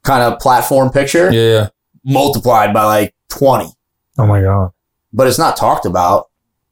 kind 0.04 0.22
of 0.24 0.40
platform 0.40 0.90
picture 0.92 1.32
Yeah, 1.32 1.42
yeah. 1.42 1.70
multiplied 2.06 2.74
by 2.74 2.84
like 2.86 3.16
twenty. 3.30 3.70
Oh 4.18 4.28
my 4.28 4.42
God. 4.42 4.72
but 5.14 5.28
it's 5.28 5.40
not 5.40 5.58
talked 5.58 5.86
about 5.86 6.30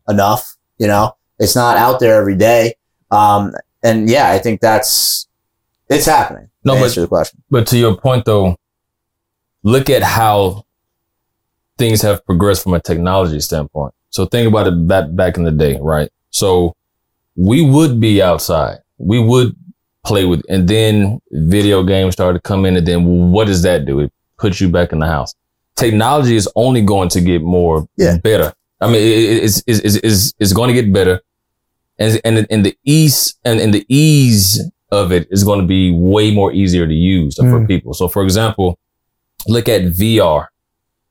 enough. 0.07 0.55
You 0.77 0.85
know, 0.87 1.13
it's 1.39 1.55
not 1.55 1.77
out 1.77 1.99
there 1.99 2.19
every 2.19 2.35
day. 2.35 2.75
Um, 3.09 3.53
and 3.83 4.07
yeah, 4.09 4.29
I 4.31 4.37
think 4.37 4.61
that's 4.61 5.27
it's 5.89 6.05
happening. 6.05 6.49
No, 6.63 6.73
to 6.75 6.79
but- 6.79 6.85
answer 6.85 7.01
the 7.01 7.07
question. 7.07 7.41
But 7.49 7.65
to 7.67 7.77
your 7.77 7.97
point 7.97 8.25
though, 8.25 8.55
look 9.63 9.89
at 9.89 10.03
how 10.03 10.65
things 11.77 12.01
have 12.01 12.25
progressed 12.25 12.63
from 12.63 12.73
a 12.73 12.79
technology 12.79 13.39
standpoint. 13.39 13.93
So 14.09 14.25
think 14.25 14.47
about 14.47 14.67
it 14.67 14.87
back 14.87 15.05
back 15.15 15.37
in 15.37 15.43
the 15.43 15.51
day, 15.51 15.77
right? 15.81 16.09
So 16.29 16.73
we 17.35 17.61
would 17.69 17.99
be 17.99 18.21
outside. 18.21 18.77
We 18.97 19.19
would 19.19 19.55
play 20.05 20.25
with, 20.25 20.41
and 20.49 20.67
then 20.67 21.19
video 21.31 21.83
games 21.83 22.13
started 22.13 22.39
to 22.39 22.41
come 22.41 22.65
in, 22.65 22.77
and 22.77 22.87
then 22.87 23.31
what 23.31 23.45
does 23.47 23.61
that 23.63 23.85
do? 23.85 23.99
It 23.99 24.11
puts 24.37 24.59
you 24.61 24.69
back 24.69 24.91
in 24.91 24.99
the 24.99 25.07
house. 25.07 25.35
Technology 25.75 26.35
is 26.35 26.49
only 26.55 26.81
going 26.81 27.09
to 27.09 27.21
get 27.21 27.41
more 27.43 27.87
Yeah. 27.97 28.17
better. 28.17 28.53
I 28.81 28.87
mean, 28.87 28.95
it, 28.95 29.01
it- 29.01 29.43
it's, 29.43 29.63
it's, 29.67 29.79
it's, 29.79 29.95
it's, 29.97 30.33
it's 30.39 30.53
going 30.53 30.69
to 30.73 30.81
get 30.81 30.91
better. 30.93 31.21
And, 31.99 32.21
and, 32.23 32.47
and 32.49 32.65
the 32.65 32.75
ease 32.85 33.35
and, 33.43 33.59
and 33.59 33.73
the 33.73 33.85
ease 33.89 34.61
of 34.91 35.11
it 35.11 35.27
is 35.31 35.43
going 35.43 35.59
to 35.61 35.67
be 35.67 35.91
way 35.91 36.33
more 36.33 36.53
easier 36.53 36.87
to 36.87 36.93
use 36.93 37.35
for 37.35 37.43
Mm. 37.43 37.67
people. 37.67 37.93
So 37.93 38.07
for 38.07 38.23
example, 38.23 38.77
look 39.47 39.67
at 39.67 39.81
VR. 39.83 40.47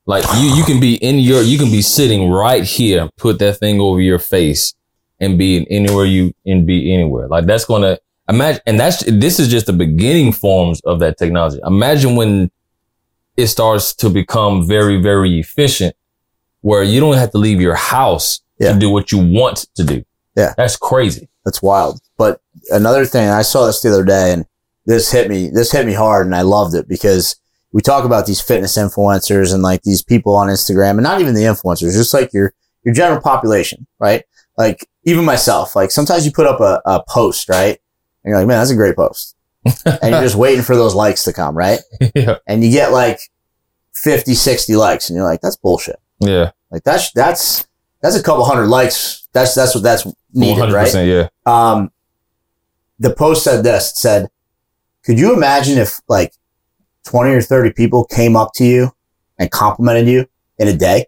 Like 0.07 0.23
you, 0.37 0.55
you 0.55 0.63
can 0.63 0.79
be 0.79 0.95
in 0.95 1.19
your, 1.19 1.41
you 1.43 1.57
can 1.59 1.69
be 1.69 1.81
sitting 1.81 2.31
right 2.31 2.63
here, 2.63 3.09
put 3.17 3.39
that 3.39 3.57
thing 3.57 3.79
over 3.81 3.99
your 3.99 4.19
face 4.19 4.73
and 5.19 5.37
be 5.37 5.57
in 5.57 5.65
anywhere 5.65 6.05
you, 6.05 6.33
and 6.45 6.65
be 6.65 6.93
anywhere. 6.93 7.27
Like 7.27 7.45
that's 7.45 7.65
going 7.65 7.81
to 7.83 7.99
imagine, 8.29 8.61
and 8.65 8.79
that's, 8.79 9.03
this 9.03 9.39
is 9.39 9.49
just 9.49 9.65
the 9.65 9.73
beginning 9.73 10.31
forms 10.31 10.79
of 10.85 10.99
that 11.01 11.17
technology. 11.17 11.59
Imagine 11.65 12.15
when 12.15 12.49
it 13.35 13.47
starts 13.47 13.93
to 13.95 14.09
become 14.09 14.65
very, 14.65 15.01
very 15.01 15.39
efficient 15.39 15.93
where 16.61 16.83
you 16.83 16.99
don't 16.99 17.17
have 17.17 17.31
to 17.31 17.37
leave 17.37 17.59
your 17.61 17.75
house 17.75 18.39
Yeah. 18.59 18.73
to 18.73 18.79
do 18.79 18.89
what 18.89 19.11
you 19.11 19.19
want 19.19 19.67
to 19.75 19.83
do. 19.83 20.03
Yeah. 20.35 20.53
That's 20.57 20.77
crazy. 20.77 21.27
That's 21.45 21.61
wild. 21.61 21.99
But 22.17 22.41
another 22.71 23.05
thing, 23.05 23.27
I 23.29 23.41
saw 23.41 23.65
this 23.65 23.81
the 23.81 23.89
other 23.89 24.05
day 24.05 24.33
and 24.33 24.45
this 24.85 25.11
hit 25.11 25.29
me, 25.29 25.49
this 25.49 25.71
hit 25.71 25.85
me 25.85 25.93
hard 25.93 26.25
and 26.25 26.35
I 26.35 26.41
loved 26.43 26.75
it 26.75 26.87
because 26.87 27.35
we 27.77 27.81
talk 27.83 28.05
about 28.05 28.25
these 28.25 28.41
fitness 28.41 28.75
influencers 28.75 29.53
and 29.53 29.61
like 29.61 29.83
these 29.83 30.01
people 30.01 30.35
on 30.35 30.47
Instagram 30.47 30.93
and 30.93 31.03
not 31.03 31.21
even 31.21 31.35
the 31.35 31.41
influencers, 31.41 31.93
just 31.93 32.11
like 32.11 32.33
your, 32.33 32.51
your 32.83 32.91
general 32.91 33.21
population, 33.21 33.85
right? 33.99 34.23
Like 34.57 34.89
even 35.03 35.23
myself, 35.23 35.75
like 35.75 35.91
sometimes 35.91 36.25
you 36.25 36.31
put 36.31 36.47
up 36.47 36.59
a, 36.59 36.81
a 36.87 37.03
post, 37.07 37.49
right? 37.49 37.77
And 38.23 38.31
you're 38.31 38.39
like, 38.39 38.47
man, 38.47 38.57
that's 38.57 38.71
a 38.71 38.75
great 38.75 38.95
post. 38.95 39.35
and 39.85 40.09
you're 40.09 40.23
just 40.23 40.33
waiting 40.33 40.63
for 40.63 40.75
those 40.75 40.95
likes 40.95 41.23
to 41.25 41.33
come, 41.33 41.55
right? 41.55 41.79
yeah. 42.15 42.37
And 42.47 42.63
you 42.63 42.71
get 42.71 42.91
like 42.91 43.19
50, 43.93 44.33
60 44.33 44.75
likes 44.75 45.11
and 45.11 45.15
you're 45.15 45.27
like, 45.27 45.41
that's 45.41 45.57
bullshit. 45.57 45.99
Yeah. 46.19 46.53
Like 46.71 46.83
that's, 46.83 47.11
that's, 47.11 47.67
that's 48.01 48.15
a 48.15 48.23
couple 48.23 48.43
hundred 48.43 48.69
likes. 48.69 49.27
That's, 49.33 49.53
that's 49.53 49.75
what 49.75 49.83
that's 49.83 50.07
needed, 50.33 50.71
right? 50.71 50.91
Yeah. 50.95 51.27
um, 51.45 51.91
the 52.97 53.13
post 53.13 53.43
said 53.43 53.63
this, 53.63 53.91
it 53.91 53.97
said, 53.97 54.29
could 55.03 55.19
you 55.19 55.35
imagine 55.35 55.77
if 55.77 56.01
like 56.07 56.33
20 57.07 57.31
or 57.31 57.41
30 57.41 57.71
people 57.73 58.03
came 58.05 58.35
up 58.35 58.51
to 58.55 58.65
you 58.65 58.91
and 59.39 59.49
complimented 59.49 60.07
you 60.07 60.25
in 60.59 60.67
a 60.67 60.73
day? 60.73 61.05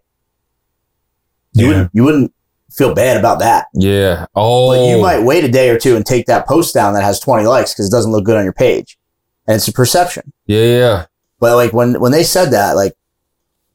You 1.52 1.62
Yeah. 1.62 1.68
wouldn't, 1.68 1.90
you 1.92 2.04
wouldn't 2.04 2.32
feel 2.72 2.94
bad 2.94 3.16
about 3.16 3.40
that, 3.40 3.66
Yeah. 3.74 4.26
Oh. 4.34 4.70
but 4.70 4.88
you 4.88 5.00
might 5.02 5.22
wait 5.22 5.44
a 5.44 5.48
day 5.48 5.68
or 5.70 5.78
two 5.78 5.96
and 5.96 6.06
take 6.06 6.26
that 6.26 6.46
post 6.46 6.72
down 6.72 6.94
that 6.94 7.02
has 7.02 7.20
20 7.20 7.44
likes 7.46 7.72
because 7.74 7.86
it 7.88 7.90
doesn't 7.90 8.12
look 8.12 8.24
good 8.24 8.36
on 8.36 8.44
your 8.44 8.52
page. 8.52 8.98
And 9.46 9.56
it's 9.56 9.68
a 9.68 9.72
perception. 9.72 10.32
Yeah. 10.46 10.64
Yeah. 10.64 11.06
But 11.40 11.56
like 11.56 11.72
when, 11.72 12.00
when 12.00 12.12
they 12.12 12.22
said 12.22 12.50
that, 12.52 12.76
like, 12.76 12.94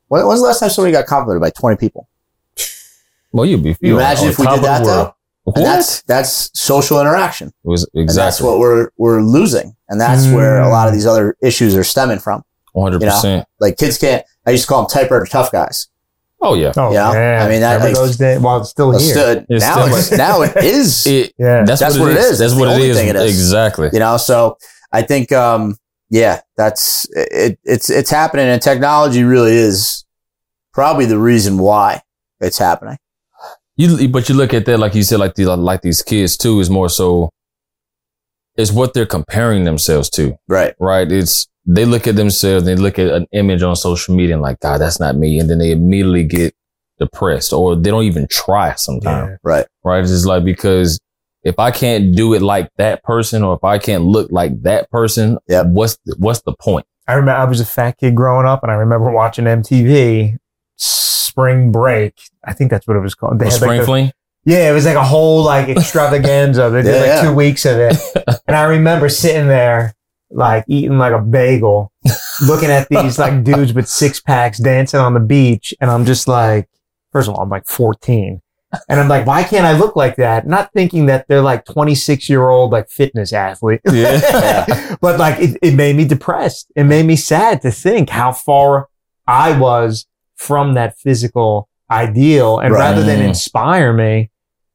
when, 0.08 0.25
when's 0.25 0.39
the 0.39 0.48
last 0.48 0.60
time 0.60 0.70
somebody 0.70 0.91
got 0.94 1.05
complimented 1.08 1.41
by 1.41 1.50
20 1.50 1.77
people? 1.77 2.08
Well, 3.32 3.46
you'd 3.46 3.63
be. 3.63 3.75
You're 3.82 4.00
imagine 4.00 4.29
if 4.29 4.39
we 4.39 4.46
did 4.48 4.62
that 4.63 4.84
though? 4.86 5.14
What? 5.46 5.58
And 5.58 5.66
that's, 5.66 6.02
that's 6.04 6.50
social 6.60 7.00
interaction. 7.00 7.48
It 7.50 7.54
was 7.68 7.90
And 7.94 8.10
that's 8.10 8.42
what 8.42 8.60
we're, 8.60 8.90
we're 8.98 9.22
losing. 9.22 9.75
And 9.90 10.02
that's 10.02 10.28
where 10.28 10.60
a 10.62 10.70
lot 10.70 10.88
of 10.88 10.94
these 10.94 11.06
other 11.06 11.38
issues 11.42 11.75
are 11.75 11.84
stemming 11.84 12.20
from. 12.20 12.44
one 12.74 12.92
hundred 12.92 13.06
percent. 13.06 13.48
Like 13.60 13.78
kids 13.78 13.98
can't, 13.98 14.25
I 14.48 14.52
used 14.52 14.64
to 14.64 14.68
call 14.68 14.82
them 14.84 14.90
typewriter 14.90 15.25
tough 15.25 15.52
guys. 15.52 15.88
Oh 16.42 16.54
yeah. 16.56 16.74
Oh, 16.75 16.92
Yeah. 16.92 17.14
yeah. 17.14 17.46
I 17.46 17.50
mean, 17.50 17.62
that, 17.62 17.75
Remember 17.75 17.86
like- 17.88 17.96
those 17.96 18.18
days? 18.18 18.40
Well, 18.40 18.58
it's 18.58 18.70
still 18.72 18.90
Well, 18.90 19.00
here. 19.00 19.12
still- 19.12 19.46
It's 19.50 19.64
now, 19.66 19.86
still- 19.86 19.96
it's, 19.98 20.12
now 20.12 20.42
it 20.44 20.56
is, 20.64 21.08
It, 21.08 21.34
yeah. 21.38 21.64
that's, 21.64 21.80
That's 21.80 21.98
what, 21.98 22.12
it 22.12 22.18
is. 22.18 22.40
That's 22.40 22.40
That's 22.40 22.56
what 22.56 22.70
it 22.70 22.74
only 22.74 22.88
is. 22.90 22.98
thing 22.98 23.08
it 23.10 23.16
is. 23.16 23.32
Exactly. 23.32 23.90
you 23.94 24.00
know, 24.00 24.18
so 24.18 24.58
I 24.92 25.02
think, 25.04 25.32
um, 25.32 25.78
yeah, 26.10 26.42
that's, 26.58 27.08
it, 27.12 27.60
it's, 27.64 27.90
it's 27.90 28.10
happening 28.10 28.48
and 28.48 28.62
technology 28.62 29.24
really 29.24 29.54
is 29.56 30.06
probably 30.74 31.06
the 31.06 31.18
reason 31.20 31.58
why 31.60 32.02
it's 32.42 32.58
happening. 32.58 32.98
You, 33.77 34.08
but 34.08 34.29
you 34.29 34.36
look 34.36 34.53
at 34.53 34.65
that, 34.65 34.77
like 34.79 34.96
you 34.96 35.03
said, 35.03 35.20
like 35.20 35.36
these, 35.36 35.48
like 35.48 35.82
these 35.82 36.01
kids 36.01 36.38
too, 36.38 36.60
is 36.60 36.70
more 36.70 36.89
so. 36.89 37.29
It's 38.58 38.72
what 38.72 38.94
they're 38.94 39.05
comparing 39.05 39.65
themselves 39.65 40.10
to, 40.12 40.38
Right. 40.48 40.74
right? 40.79 41.12
It's 41.12 41.48
they 41.65 41.84
look 41.84 42.08
at 42.08 42.15
themselves, 42.15 42.63
they 42.65 42.75
look 42.75 42.98
at 43.00 43.08
an 43.08 43.25
image 43.34 43.63
on 43.63 43.75
social 43.75 44.15
media, 44.15 44.36
and 44.36 44.41
like, 44.41 44.60
God, 44.62 44.79
that's 44.79 45.00
not 45.00 45.17
me, 45.17 45.39
and 45.39 45.50
then 45.50 45.58
they 45.58 45.72
immediately 45.72 46.24
get 46.24 46.53
depressed, 47.00 47.51
or 47.51 47.75
they 47.75 47.89
don't 47.89 48.03
even 48.03 48.27
try 48.29 48.74
sometimes. 48.75 49.32
Yeah. 49.32 49.38
Right. 49.44 49.65
right? 49.84 50.00
It's 50.01 50.12
just 50.12 50.25
like 50.25 50.46
because 50.46 51.00
if 51.44 51.60
I 51.60 51.72
can't 51.72 52.15
do 52.15 52.34
it 52.34 52.41
like 52.41 52.70
that 52.77 53.03
person, 53.03 53.44
or 53.44 53.55
if 53.55 53.63
I 53.65 53.77
can't 53.77 54.03
look 54.05 54.32
like 54.32 54.62
that 54.62 54.89
person, 54.89 55.38
Yep. 55.50 55.65
what's 55.67 55.98
the, 56.05 56.15
what's 56.17 56.41
the 56.44 56.53
point? 56.60 56.86
I 57.10 57.13
remember 57.15 57.39
I 57.41 57.44
was 57.46 57.60
a 57.60 57.65
fat 57.65 57.98
kid 57.98 58.15
growing 58.15 58.46
up, 58.48 58.63
and 58.63 58.72
I 58.72 58.75
remember 58.75 59.12
watching 59.12 59.44
MTV 59.46 60.38
Spring 61.36 61.70
Break. 61.72 62.13
I 62.46 62.54
think 62.54 62.72
that's 62.72 62.88
what 62.88 62.96
it 62.96 63.01
was 63.01 63.13
called. 63.13 63.39
They 63.39 63.48
A 63.48 63.50
had, 63.50 63.54
spring 63.58 63.80
the- 63.82 63.86
fling? 63.86 64.12
Yeah, 64.46 64.70
it 64.70 64.74
was 64.74 64.86
like 64.86 64.96
a 64.96 65.04
whole 65.04 65.44
like 65.44 65.68
extravaganza. 65.77 66.70
They 66.70 66.82
did 66.84 66.94
Yeah, 66.94 67.00
like 67.01 67.08
yeah. 67.08 67.22
two 67.24 67.34
weeks 67.36 67.65
of 67.65 67.77
it. 67.77 67.98
And 68.48 68.56
I 68.56 68.63
remember 68.65 69.10
sitting 69.10 69.48
there 69.48 69.96
like 70.30 70.63
eating 70.68 70.98
like 71.00 71.13
a 71.13 71.20
bagel, 71.20 71.92
looking 72.48 72.70
at 72.70 72.88
these 72.89 73.18
like 73.20 73.44
dudes 73.44 73.74
with 73.74 73.88
six 73.89 74.20
packs 74.22 74.60
dancing 74.60 75.00
on 75.00 75.13
the 75.15 75.20
beach. 75.20 75.74
And 75.82 75.89
I'm 75.89 76.06
just 76.06 76.27
like, 76.27 76.70
first 77.12 77.27
of 77.27 77.34
all, 77.36 77.42
I'm 77.42 77.50
like 77.50 77.65
14. 77.65 78.39
And 78.88 79.00
I'm 79.00 79.08
like, 79.08 79.25
why 79.25 79.44
can't 79.44 79.65
I 79.65 79.75
look 79.77 79.96
like 79.96 80.15
that? 80.18 80.46
Not 80.48 80.72
thinking 80.74 81.08
that 81.08 81.27
they're 81.27 81.42
like 81.42 81.65
26 81.65 82.30
year 82.30 82.48
old 82.50 82.72
like 82.72 82.89
fitness 82.89 83.34
athlete. 83.34 83.82
Yeah. 83.92 84.96
but 85.01 85.20
like 85.20 85.39
it, 85.39 85.58
it 85.63 85.74
made 85.74 85.96
me 85.96 86.06
depressed. 86.06 86.72
It 86.75 86.84
made 86.84 87.06
me 87.08 87.15
sad 87.15 87.62
to 87.63 87.72
think 87.72 88.10
how 88.10 88.32
far 88.32 88.89
I 89.27 89.58
was 89.58 90.06
from 90.36 90.74
that 90.75 90.98
physical 90.98 91.68
ideal. 91.89 92.60
And 92.60 92.74
Right. 92.74 92.80
rather 92.80 93.04
than 93.04 93.22
inspire 93.22 93.94
me, 93.94 94.32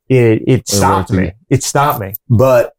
it, 0.08 0.42
it 0.46 0.68
stopped 0.68 1.10
worked 1.10 1.22
me. 1.22 1.32
It 1.48 1.62
stopped 1.62 2.00
me. 2.00 2.12
But 2.28 2.72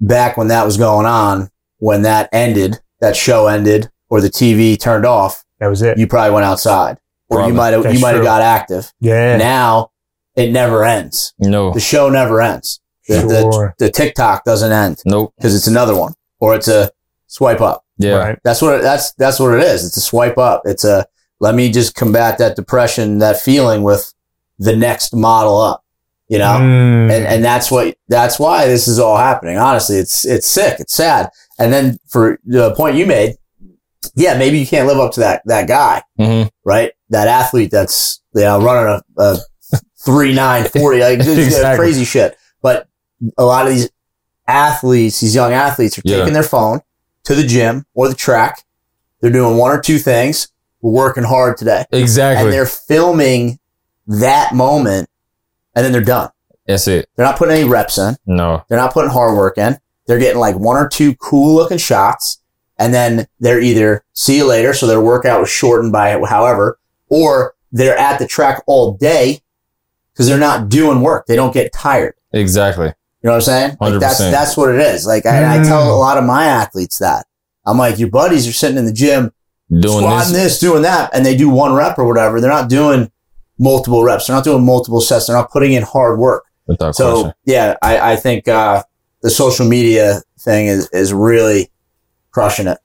back 0.00 0.36
when 0.36 0.48
that 0.48 0.64
was 0.64 0.76
going 0.76 1.06
on, 1.06 1.50
when 1.78 2.02
that 2.02 2.28
ended, 2.32 2.80
that 3.00 3.16
show 3.16 3.46
ended 3.48 3.90
or 4.08 4.20
the 4.20 4.28
TV 4.30 4.78
turned 4.78 5.06
off, 5.06 5.44
That 5.60 5.68
was 5.68 5.82
it. 5.82 5.98
you 5.98 6.06
probably 6.06 6.32
went 6.32 6.44
outside 6.44 6.98
or 7.28 7.38
Probably. 7.38 7.52
you 7.52 7.56
might 7.56 7.72
have, 7.72 7.92
you 7.94 8.00
might 8.00 8.14
have 8.14 8.24
got 8.24 8.42
active. 8.42 8.92
yeah. 9.00 9.36
Now 9.36 9.90
it 10.36 10.50
never 10.52 10.84
ends. 10.84 11.34
No, 11.38 11.72
The 11.72 11.80
show 11.80 12.08
never 12.08 12.40
ends. 12.40 12.80
The, 13.08 13.20
Sure. 13.20 13.74
the, 13.78 13.86
the 13.86 13.90
TikTok 13.90 14.44
doesn't 14.44 14.70
end 14.72 15.02
nope. 15.04 15.32
because 15.36 15.54
it's 15.56 15.66
another 15.66 15.96
one 15.96 16.14
or 16.40 16.54
it's 16.54 16.68
a 16.68 16.90
swipe 17.26 17.60
up. 17.60 17.84
Yeah, 17.98 18.14
Right. 18.14 18.38
That's 18.44 18.62
what, 18.62 18.74
it- 18.76 18.82
that's, 18.82 19.12
that's 19.14 19.38
what 19.40 19.54
it 19.54 19.62
is. 19.64 19.84
It's 19.84 19.96
a 19.96 20.00
swipe 20.00 20.38
up. 20.38 20.62
It's 20.64 20.84
a, 20.84 21.06
let 21.42 21.54
me 21.56 21.70
just 21.72 21.94
combat 21.96 22.38
that 22.38 22.54
depression, 22.56 23.18
that 23.18 23.40
feeling 23.40 23.82
with 23.82 24.14
the 24.58 24.76
next 24.76 25.12
model 25.14 25.60
up, 25.60 25.84
you 26.28 26.38
know? 26.38 26.56
Mm. 26.60 27.10
and 27.10 27.26
and 27.26 27.44
that's 27.44 27.68
what 27.70 27.96
that's 28.08 28.38
why 28.38 28.66
this 28.68 28.86
is 28.88 28.98
all 28.98 29.16
happening. 29.16 29.58
Honestly, 29.58 29.96
it's 29.96 30.24
it's 30.24 30.46
sick, 30.46 30.78
it's 30.80 30.94
sad. 30.94 31.28
And 31.58 31.72
then 31.72 31.98
for 32.08 32.38
the 32.46 32.72
point 32.74 32.96
you 32.96 33.06
made, 33.06 33.34
yeah, 34.14 34.38
maybe 34.38 34.58
you 34.58 34.66
can't 34.66 34.86
live 34.86 34.98
up 34.98 35.12
to 35.14 35.20
that 35.20 35.42
that 35.46 35.66
guy, 35.68 36.02
hmm 36.16 36.44
right? 36.64 36.92
That 37.10 37.26
athlete 37.28 37.70
that's 37.72 38.20
you 38.34 38.42
know 38.42 38.60
running 38.62 39.02
a, 39.18 39.22
a 39.22 39.36
three 40.04 40.32
nine 40.34 40.68
forty, 40.68 41.00
like 41.00 41.18
just, 41.18 41.38
Exactly. 41.38 41.76
crazy 41.76 42.04
shit. 42.04 42.36
But 42.62 42.86
a 43.36 43.44
lot 43.44 43.66
of 43.66 43.72
these 43.74 43.90
athletes, 44.46 45.20
these 45.20 45.34
young 45.34 45.52
athletes, 45.52 45.98
are 45.98 46.02
Yeah. 46.04 46.18
taking 46.18 46.34
their 46.34 46.42
phone 46.42 46.80
to 47.24 47.34
the 47.34 47.44
gym 47.46 47.84
or 47.94 48.08
the 48.08 48.14
track. 48.14 48.62
They're 49.20 49.30
doing 49.30 49.56
one 49.56 49.70
or 49.70 49.80
two 49.80 49.98
things. 49.98 50.48
We're 50.82 50.92
working 50.92 51.24
hard 51.24 51.56
today, 51.56 51.84
exactly. 51.92 52.44
and 52.44 52.52
they're 52.52 52.66
filming 52.66 53.58
that 54.06 54.54
moment, 54.54 55.08
and 55.74 55.84
then 55.84 55.92
they're 55.92 56.02
done. 56.02 56.30
That's 56.66 56.86
it. 56.88 57.08
They're 57.16 57.26
not 57.26 57.38
putting 57.38 57.56
any 57.56 57.68
reps 57.68 57.98
in. 57.98 58.16
No, 58.26 58.64
They're 58.68 58.78
not 58.78 58.92
putting 58.92 59.10
hard 59.10 59.36
work 59.36 59.58
in. 59.58 59.78
They're 60.06 60.18
getting 60.18 60.40
like 60.40 60.56
one 60.56 60.76
or 60.76 60.88
two 60.88 61.14
cool 61.16 61.54
looking 61.54 61.78
shots. 61.78 62.40
And 62.78 62.92
then 62.92 63.26
they're 63.38 63.60
either 63.60 64.04
see 64.12 64.38
you 64.38 64.46
later. 64.46 64.72
So 64.72 64.86
their 64.86 65.00
workout 65.00 65.40
was 65.40 65.50
shortened 65.50 65.92
by 65.92 66.18
however, 66.26 66.78
or 67.08 67.54
they're 67.70 67.96
at 67.96 68.18
the 68.18 68.26
track 68.26 68.62
all 68.66 68.94
day 68.94 69.40
because 70.12 70.26
they're 70.26 70.38
not 70.38 70.68
doing 70.68 71.00
work. 71.00 71.26
They 71.26 71.36
don't 71.36 71.54
get 71.54 71.72
tired. 71.72 72.14
exactly. 72.32 72.86
You 72.86 73.28
know 73.28 73.32
what 73.32 73.36
I'm 73.36 73.40
saying? 73.42 73.76
Like 73.80 74.00
that's, 74.00 74.20
100%. 74.20 74.30
that's 74.32 74.56
what 74.56 74.74
it 74.74 74.80
is. 74.80 75.06
Like 75.06 75.26
I, 75.26 75.60
I 75.60 75.62
tell 75.62 75.82
a 75.82 75.92
mm. 75.92 75.98
lot 75.98 76.18
of 76.18 76.24
my 76.24 76.44
athletes 76.46 76.98
that 76.98 77.24
I'm 77.64 77.78
like, 77.78 78.00
your 78.00 78.10
buddies 78.10 78.48
are 78.48 78.52
sitting 78.52 78.78
in 78.78 78.84
the 78.84 78.92
gym 78.92 79.32
Doing 79.80 79.98
squatting 80.00 80.32
this. 80.34 80.42
this, 80.52 80.58
doing 80.58 80.82
that, 80.82 81.10
and 81.14 81.24
they 81.24 81.36
do 81.36 81.48
one 81.48 81.72
rep 81.72 81.98
or 81.98 82.06
whatever. 82.06 82.40
They're 82.40 82.50
not 82.50 82.68
doing 82.68 83.10
multiple 83.58 84.04
reps. 84.04 84.26
They're 84.26 84.36
not 84.36 84.44
doing 84.44 84.64
multiple 84.66 85.00
sets. 85.00 85.26
They're 85.26 85.36
not 85.36 85.50
putting 85.50 85.72
in 85.72 85.82
hard 85.82 86.18
work. 86.18 86.44
Without 86.66 86.94
So 86.94 87.12
question. 87.12 87.32
yeah, 87.44 87.76
I, 87.82 88.12
I 88.12 88.16
think 88.16 88.46
uh, 88.48 88.82
the 89.22 89.30
social 89.30 89.66
media 89.66 90.20
thing 90.40 90.66
is 90.66 90.88
is 90.92 91.12
really 91.12 91.70
crushing 92.30 92.66
it. 92.66 92.78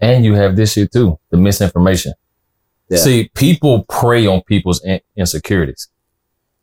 And 0.00 0.24
you 0.24 0.34
have 0.34 0.54
this 0.56 0.74
shit 0.74 0.92
too, 0.92 1.18
the 1.30 1.36
misinformation. 1.36 2.12
Yeah. 2.88 2.98
See, 2.98 3.30
people 3.34 3.84
prey 3.84 4.26
on 4.26 4.42
people's 4.42 4.82
in- 4.84 5.00
insecurities. 5.16 5.88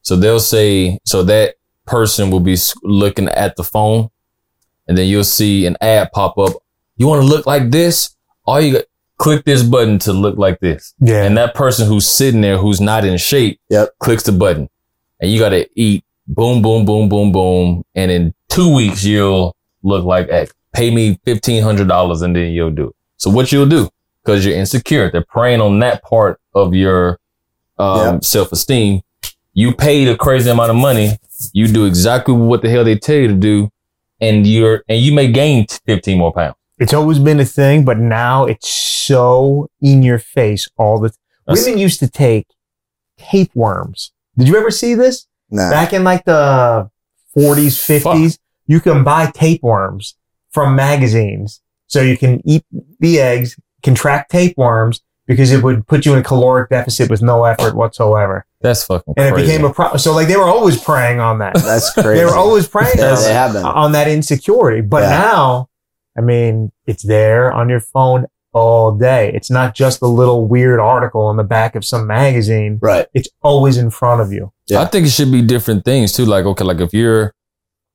So 0.02 0.16
they'll 0.16 0.40
say, 0.40 1.00
so 1.04 1.24
that 1.24 1.56
person 1.86 2.32
will 2.32 2.40
be 2.40 2.56
looking 2.84 3.28
at 3.28 3.56
the 3.58 3.64
phone 3.64 4.10
and 4.88 4.98
then 4.98 5.08
you'll 5.08 5.24
see 5.24 5.66
an 5.66 5.76
ad 5.82 6.12
pop 6.14 6.38
up. 6.38 6.54
You 6.98 7.08
want 7.08 7.22
to 7.22 7.28
look 7.28 7.46
like 7.46 7.70
this? 7.72 8.16
All 8.46 8.62
you 8.62 8.74
got, 8.74 8.86
click 9.18 9.46
this 9.46 9.64
button 9.64 9.98
to 10.00 10.14
look 10.14 10.38
like 10.38 10.60
this. 10.60 10.94
Yeah. 11.00 11.24
And 11.24 11.38
that 11.38 11.56
person 11.56 11.88
who's 11.88 12.08
sitting 12.08 12.42
there, 12.42 12.58
who's 12.58 12.82
not 12.82 13.06
in 13.06 13.18
shape, 13.18 13.60
Yep. 13.70 13.90
clicks 14.00 14.24
the 14.24 14.32
button 14.32 14.70
and 15.20 15.32
you 15.32 15.40
got 15.40 15.50
to 15.50 15.68
eat 15.80 16.04
boom, 16.28 16.62
boom, 16.62 16.86
boom, 16.86 17.08
boom, 17.10 17.32
boom. 17.32 17.84
And 17.96 18.12
in 18.12 18.34
two 18.50 18.74
weeks, 18.74 19.04
you'll 19.04 19.56
look 19.84 20.04
like, 20.06 20.30
hey, 20.30 20.48
pay 20.74 20.92
me 20.94 21.20
$1,500 21.26 22.22
and 22.22 22.36
then 22.36 22.52
you'll 22.52 22.72
do 22.72 22.90
it. 22.90 22.96
So 23.18 23.30
what 23.30 23.52
you'll 23.52 23.68
do, 23.70 23.90
because 24.24 24.46
you're 24.46 24.56
insecure, 24.56 25.10
they're 25.12 25.24
preying 25.30 25.62
on 25.62 25.80
that 25.80 26.04
part 26.04 26.40
of 26.54 26.74
your 26.74 27.20
um, 27.78 28.22
self-esteem. 28.22 29.02
You 29.54 29.74
pay 29.74 30.04
the 30.06 30.18
crazy 30.18 30.50
amount 30.50 30.72
of 30.72 30.76
money. 30.76 31.18
You 31.54 31.68
do 31.68 31.86
exactly 31.86 32.34
what 32.34 32.62
the 32.62 32.70
hell 32.70 32.84
they 32.84 32.98
tell 32.98 33.16
you 33.16 33.28
to 33.30 33.34
do. 33.34 33.70
And 34.20 34.46
you're, 34.48 34.84
and 34.90 35.00
you 35.00 35.14
may 35.14 35.32
gain 35.32 35.68
15 35.86 36.18
more 36.18 36.34
pounds. 36.34 36.56
It's 36.78 36.94
always 36.94 37.20
been 37.20 37.40
a 37.40 37.46
thing, 37.46 37.86
but 37.86 37.98
now 37.98 38.46
it's 38.46 38.70
so 38.70 39.70
in 39.82 40.04
your 40.04 40.20
face 40.20 40.68
all 40.78 41.00
the 41.00 41.14
That's- 41.48 41.66
Women 41.66 41.80
used 41.80 42.00
to 42.00 42.10
take 42.10 42.48
tapeworms. 43.18 44.12
Did 44.38 44.48
you 44.48 44.58
ever 44.58 44.72
see 44.72 44.94
this? 44.96 45.28
Nah. 45.50 45.70
Back 45.70 45.94
in 45.94 46.04
like 46.04 46.26
the 46.26 46.90
40s, 47.38 47.78
50s, 47.78 48.40
you 48.68 48.80
can 48.80 49.04
buy 49.04 49.32
tapeworms 49.32 50.16
from 50.52 50.76
magazines. 50.76 51.62
So 51.88 52.02
you 52.02 52.18
can 52.18 52.42
eat 52.46 52.66
the 53.00 53.20
eggs, 53.20 53.56
contract 53.84 54.32
tapeworms 54.32 55.02
because 55.28 55.52
it 55.52 55.64
would 55.64 55.88
put 55.88 56.06
you 56.06 56.14
in 56.14 56.20
a 56.20 56.24
caloric 56.24 56.70
deficit 56.70 57.10
with 57.10 57.22
no 57.22 57.46
effort 57.46 57.76
whatsoever. 57.76 58.46
That's 58.62 58.84
fucking 58.86 59.14
And 59.18 59.34
crazy. 59.34 59.52
it 59.52 59.54
became 59.58 59.66
a 59.70 59.74
problem. 59.74 60.00
So 60.00 60.14
like 60.14 60.28
they 60.28 60.36
were 60.38 60.44
always 60.48 60.82
preying 60.82 61.20
on 61.20 61.38
that. 61.40 61.54
That's 61.56 61.94
crazy. 61.94 62.20
they 62.20 62.26
were 62.26 62.36
always 62.36 62.68
preying 62.68 63.00
on 63.00 63.16
that 63.22 63.56
on 63.64 63.92
that 63.94 64.08
insecurity. 64.08 64.82
But 64.82 65.04
Yeah. 65.04 65.10
now, 65.10 65.70
I 66.18 66.22
mean, 66.22 66.72
it's 66.86 67.04
there 67.04 67.52
on 67.52 67.70
your 67.70 67.80
phone 67.82 68.26
all 68.54 68.92
day. 68.94 69.32
It's 69.34 69.52
not 69.52 69.76
just 69.76 70.02
a 70.02 70.08
little 70.08 70.48
weird 70.48 70.80
article 70.80 71.22
on 71.22 71.36
the 71.36 71.44
back 71.44 71.76
of 71.76 71.84
some 71.84 72.08
magazine. 72.08 72.80
Right. 72.82 73.06
It's 73.14 73.28
always 73.44 73.78
in 73.78 73.90
front 73.90 74.22
of 74.22 74.32
you. 74.32 74.52
Yeah. 74.68 74.82
I 74.82 74.86
think 74.86 75.06
it 75.08 75.10
should 75.10 75.32
be 75.32 75.42
different 75.42 75.84
things 75.84 76.14
too. 76.14 76.26
Like, 76.26 76.46
okay, 76.46 76.64
like 76.64 76.80
if 76.80 76.94
you're 76.94 77.34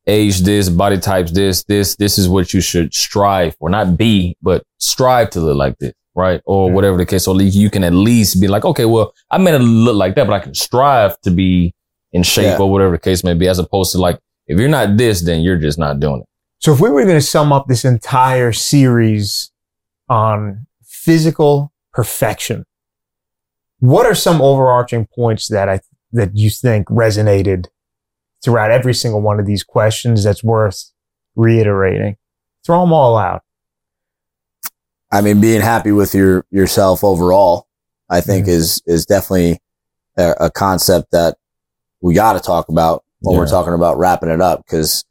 age 0.06 0.40
this, 0.40 0.68
body 0.68 0.98
types 0.98 1.30
this, 1.32 1.64
this, 1.64 1.96
this 1.96 2.18
is 2.18 2.28
what 2.28 2.52
you 2.52 2.60
should 2.60 2.92
strive 2.92 3.54
for, 3.56 3.70
not 3.70 3.96
be, 3.96 4.36
but 4.42 4.62
strive 4.78 5.30
to 5.30 5.40
look 5.40 5.56
like 5.56 5.78
this, 5.78 5.92
right? 6.14 6.40
Or 6.44 6.68
Yeah. 6.68 6.74
whatever 6.74 6.96
the 6.98 7.06
case. 7.06 7.24
So 7.24 7.38
you 7.38 7.70
can 7.70 7.84
at 7.84 7.92
least 7.92 8.40
be 8.40 8.48
like, 8.48 8.64
okay, 8.64 8.84
well, 8.86 9.12
I 9.30 9.38
may 9.38 9.52
not 9.52 9.60
look 9.62 9.96
like 9.96 10.14
that, 10.16 10.26
but 10.26 10.34
I 10.34 10.40
can 10.40 10.54
strive 10.54 11.18
to 11.22 11.30
be 11.30 11.74
in 12.12 12.22
shape 12.22 12.44
Yeah. 12.44 12.58
or 12.58 12.70
whatever 12.70 12.92
the 12.92 12.98
case 12.98 13.22
may 13.24 13.34
be, 13.34 13.46
as 13.48 13.58
opposed 13.58 13.92
to 13.92 13.98
like, 13.98 14.18
if 14.46 14.58
you're 14.58 14.68
not 14.68 14.96
this, 14.96 15.20
then 15.22 15.40
you're 15.42 15.58
just 15.58 15.78
not 15.78 16.00
doing 16.00 16.22
it. 16.22 16.26
So 16.60 16.74
if 16.74 16.80
we 16.80 16.90
were 16.90 17.04
going 17.04 17.16
to 17.16 17.22
sum 17.22 17.52
up 17.52 17.68
this 17.68 17.86
entire 17.86 18.52
series 18.52 19.50
on 20.10 20.66
physical 20.84 21.72
perfection, 21.92 22.66
what 23.78 24.04
are 24.04 24.14
some 24.14 24.42
overarching 24.42 25.06
points 25.06 25.48
that 25.48 25.68
I 25.70 25.80
that 26.12 26.36
you 26.36 26.50
think 26.50 26.86
resonated 26.88 27.66
throughout 28.44 28.70
every 28.70 28.92
single 28.92 29.22
one 29.22 29.40
of 29.40 29.46
these 29.46 29.64
questions 29.64 30.22
that's 30.22 30.44
worth 30.44 30.92
reiterating? 31.34 32.16
Throw 32.66 32.82
them 32.82 32.92
all 32.92 33.16
out. 33.16 33.42
I 35.10 35.22
mean, 35.22 35.40
being 35.40 35.62
happy 35.62 35.92
with 35.92 36.14
your 36.14 36.44
yourself 36.50 37.02
overall, 37.02 37.66
I 38.10 38.20
think 38.20 38.44
Mhm. 38.46 38.50
is 38.50 38.82
is 38.84 39.06
definitely 39.06 39.60
a, 40.18 40.34
a 40.40 40.50
concept 40.50 41.12
that 41.12 41.38
we 42.02 42.12
got 42.12 42.34
to 42.34 42.40
talk 42.40 42.68
about 42.68 43.02
when 43.20 43.38
we're 43.38 43.48
talking 43.48 43.72
about 43.72 43.96
wrapping 43.98 44.28
it 44.28 44.42
up. 44.42 44.62
Because 44.66 45.06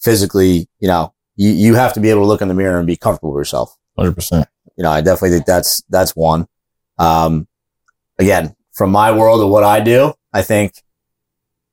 physically, 0.00 0.68
you 0.80 0.88
know, 0.88 1.12
you 1.36 1.50
you 1.50 1.74
have 1.74 1.92
to 1.94 2.00
be 2.00 2.10
able 2.10 2.22
to 2.22 2.26
look 2.26 2.42
in 2.42 2.48
the 2.48 2.54
mirror 2.54 2.78
and 2.78 2.86
be 2.86 2.96
comfortable 2.96 3.32
with 3.32 3.40
yourself. 3.40 3.76
100%. 3.98 4.44
You 4.76 4.82
know, 4.84 4.90
I 4.90 5.00
definitely 5.00 5.30
think 5.30 5.46
that's 5.46 5.82
that's 5.88 6.16
one. 6.16 6.46
Um, 6.98 7.46
again, 8.18 8.54
from 8.72 8.90
my 8.90 9.10
world 9.12 9.40
of 9.42 9.48
what 9.48 9.64
I 9.64 9.80
do, 9.80 10.14
I 10.32 10.42
think 10.42 10.74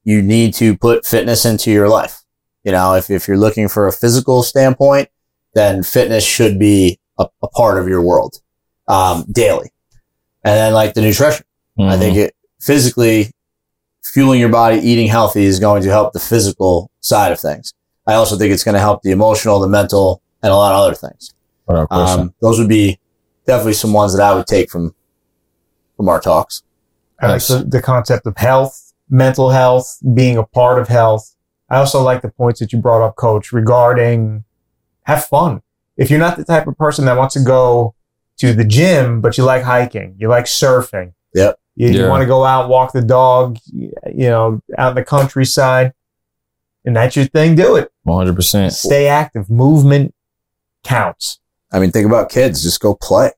you 0.03 0.21
need 0.21 0.53
to 0.55 0.77
put 0.77 1.05
fitness 1.05 1.45
into 1.45 1.71
your 1.71 1.89
life. 1.89 2.21
You 2.63 2.71
know, 2.71 2.95
if 2.95 3.09
if 3.09 3.27
you're 3.27 3.37
looking 3.37 3.67
for 3.67 3.87
a 3.87 3.91
physical 3.93 4.43
standpoint, 4.43 5.09
then 5.53 5.83
fitness 5.83 6.25
should 6.25 6.59
be 6.59 6.99
a, 7.17 7.27
a 7.41 7.47
part 7.47 7.77
of 7.79 7.87
your 7.87 8.01
world 8.01 8.41
um, 8.87 9.25
daily. 9.31 9.71
And 10.43 10.55
then 10.55 10.73
like 10.73 10.93
the 10.93 11.01
nutrition, 11.01 11.45
I 11.79 11.81
Mhm. 11.95 11.99
think 11.99 12.17
it 12.17 12.35
physically 12.61 13.31
fueling 14.03 14.39
your 14.39 14.49
body, 14.49 14.77
eating 14.79 15.07
healthy 15.07 15.43
is 15.45 15.59
going 15.59 15.83
to 15.83 15.89
help 15.89 16.13
the 16.13 16.19
physical 16.19 16.89
side 17.01 17.31
of 17.31 17.39
things. 17.39 17.73
I 18.07 18.13
also 18.13 18.37
think 18.37 18.53
it's 18.53 18.63
going 18.63 18.73
to 18.73 18.79
help 18.79 19.03
the 19.03 19.11
emotional, 19.11 19.59
the 19.59 19.67
mental, 19.67 20.21
and 20.41 20.51
a 20.51 20.55
lot 20.55 20.73
of 20.73 20.79
other 20.79 20.95
things. 20.95 21.33
Um, 21.67 22.33
those 22.41 22.57
would 22.57 22.69
be 22.69 22.99
definitely 23.45 23.73
some 23.73 23.91
ones 23.91 24.15
that 24.15 24.23
I 24.23 24.33
would 24.33 24.47
take 24.47 24.69
from 24.69 24.95
from 25.97 26.07
our 26.07 26.21
talks. 26.21 26.63
I 27.19 27.27
like 27.27 27.45
the, 27.45 27.65
the 27.67 27.81
concept 27.81 28.25
of 28.27 28.37
health, 28.37 28.93
mental 29.09 29.49
health, 29.49 29.97
being 30.13 30.37
a 30.37 30.45
part 30.45 30.79
of 30.79 30.87
health. 30.87 31.35
I 31.69 31.77
also 31.77 32.01
like 32.01 32.21
the 32.21 32.29
points 32.29 32.59
that 32.59 32.71
you 32.71 32.79
brought 32.79 33.05
up, 33.05 33.15
coach, 33.15 33.51
regarding 33.51 34.45
have 35.03 35.25
fun. 35.25 35.61
If 35.97 36.09
you're 36.09 36.19
not 36.19 36.37
the 36.37 36.45
type 36.45 36.67
of 36.67 36.77
person 36.77 37.05
that 37.05 37.17
wants 37.17 37.33
to 37.33 37.41
go 37.41 37.95
to 38.37 38.53
the 38.53 38.63
gym, 38.63 39.19
but 39.19 39.37
you 39.37 39.43
like 39.43 39.63
hiking, 39.63 40.15
you 40.17 40.29
like 40.29 40.45
surfing. 40.45 41.13
Yep. 41.33 41.59
You, 41.75 41.89
you 41.89 42.07
want 42.07 42.21
to 42.21 42.27
go 42.27 42.43
out, 42.43 42.69
walk 42.69 42.93
the 42.93 43.01
dog, 43.01 43.57
you 43.73 43.91
know, 44.05 44.61
out 44.77 44.89
in 44.89 44.95
the 44.95 45.03
countryside 45.03 45.93
and 46.87 46.95
that's 46.95 47.15
your 47.17 47.25
thing. 47.25 47.55
Do 47.55 47.75
it. 47.75 47.91
100%. 48.07 48.71
Stay 48.71 49.07
active. 49.07 49.49
Movement 49.49 50.15
counts. 50.83 51.39
I 51.71 51.79
mean, 51.79 51.91
think 51.91 52.07
about 52.07 52.29
kids. 52.29 52.63
Just 52.63 52.79
go 52.79 52.95
play. 52.95 53.31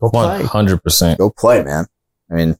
Go 0.00 0.08
play. 0.08 0.40
100%. 0.40 1.18
Go 1.18 1.30
play, 1.30 1.62
man. 1.62 1.86
I 2.30 2.34
mean, 2.34 2.56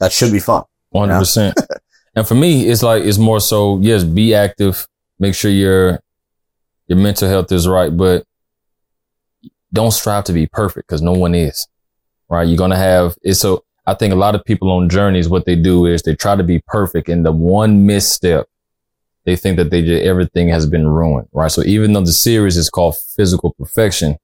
that 0.00 0.10
should 0.10 0.32
be 0.32 0.40
fun. 0.40 0.64
One 0.90 1.08
hundred 1.08 1.20
percent. 1.20 1.58
And 2.16 2.26
for 2.28 2.36
me, 2.36 2.68
it's 2.68 2.84
like 2.84 3.02
it's 3.02 3.18
more 3.18 3.40
so. 3.40 3.80
Yes, 3.80 4.04
be 4.04 4.34
active. 4.34 4.86
Make 5.18 5.34
sure 5.34 5.50
your 5.50 6.00
your 6.86 6.96
mental 6.96 7.28
health 7.28 7.50
is 7.50 7.66
right, 7.66 7.94
but 7.94 8.24
don't 9.72 9.90
strive 9.90 10.22
to 10.24 10.32
be 10.32 10.46
perfect 10.46 10.86
because 10.86 11.02
no 11.02 11.10
one 11.10 11.34
is. 11.34 11.66
Right? 12.28 12.46
You're 12.46 12.56
gonna 12.56 12.76
have 12.76 13.16
it's 13.22 13.40
so. 13.40 13.64
I 13.84 13.94
think 13.94 14.12
a 14.12 14.16
lot 14.16 14.36
of 14.36 14.44
people 14.44 14.70
on 14.70 14.88
journeys, 14.88 15.28
what 15.28 15.44
they 15.44 15.56
do 15.56 15.86
is 15.86 16.02
they 16.02 16.14
try 16.14 16.36
to 16.36 16.44
be 16.44 16.62
perfect, 16.68 17.08
and 17.08 17.26
the 17.26 17.32
one 17.32 17.84
misstep, 17.84 18.46
they 19.24 19.36
think 19.36 19.56
that 19.56 19.70
they 19.70 19.82
just 19.82 20.04
everything 20.04 20.48
has 20.48 20.66
been 20.66 20.86
ruined. 20.86 21.28
Right? 21.32 21.50
So 21.50 21.62
even 21.64 21.92
though 21.92 22.00
the 22.04 22.12
series 22.12 22.56
is 22.56 22.70
called 22.70 22.96
Physical 23.16 23.54
Perfection, 23.58 24.16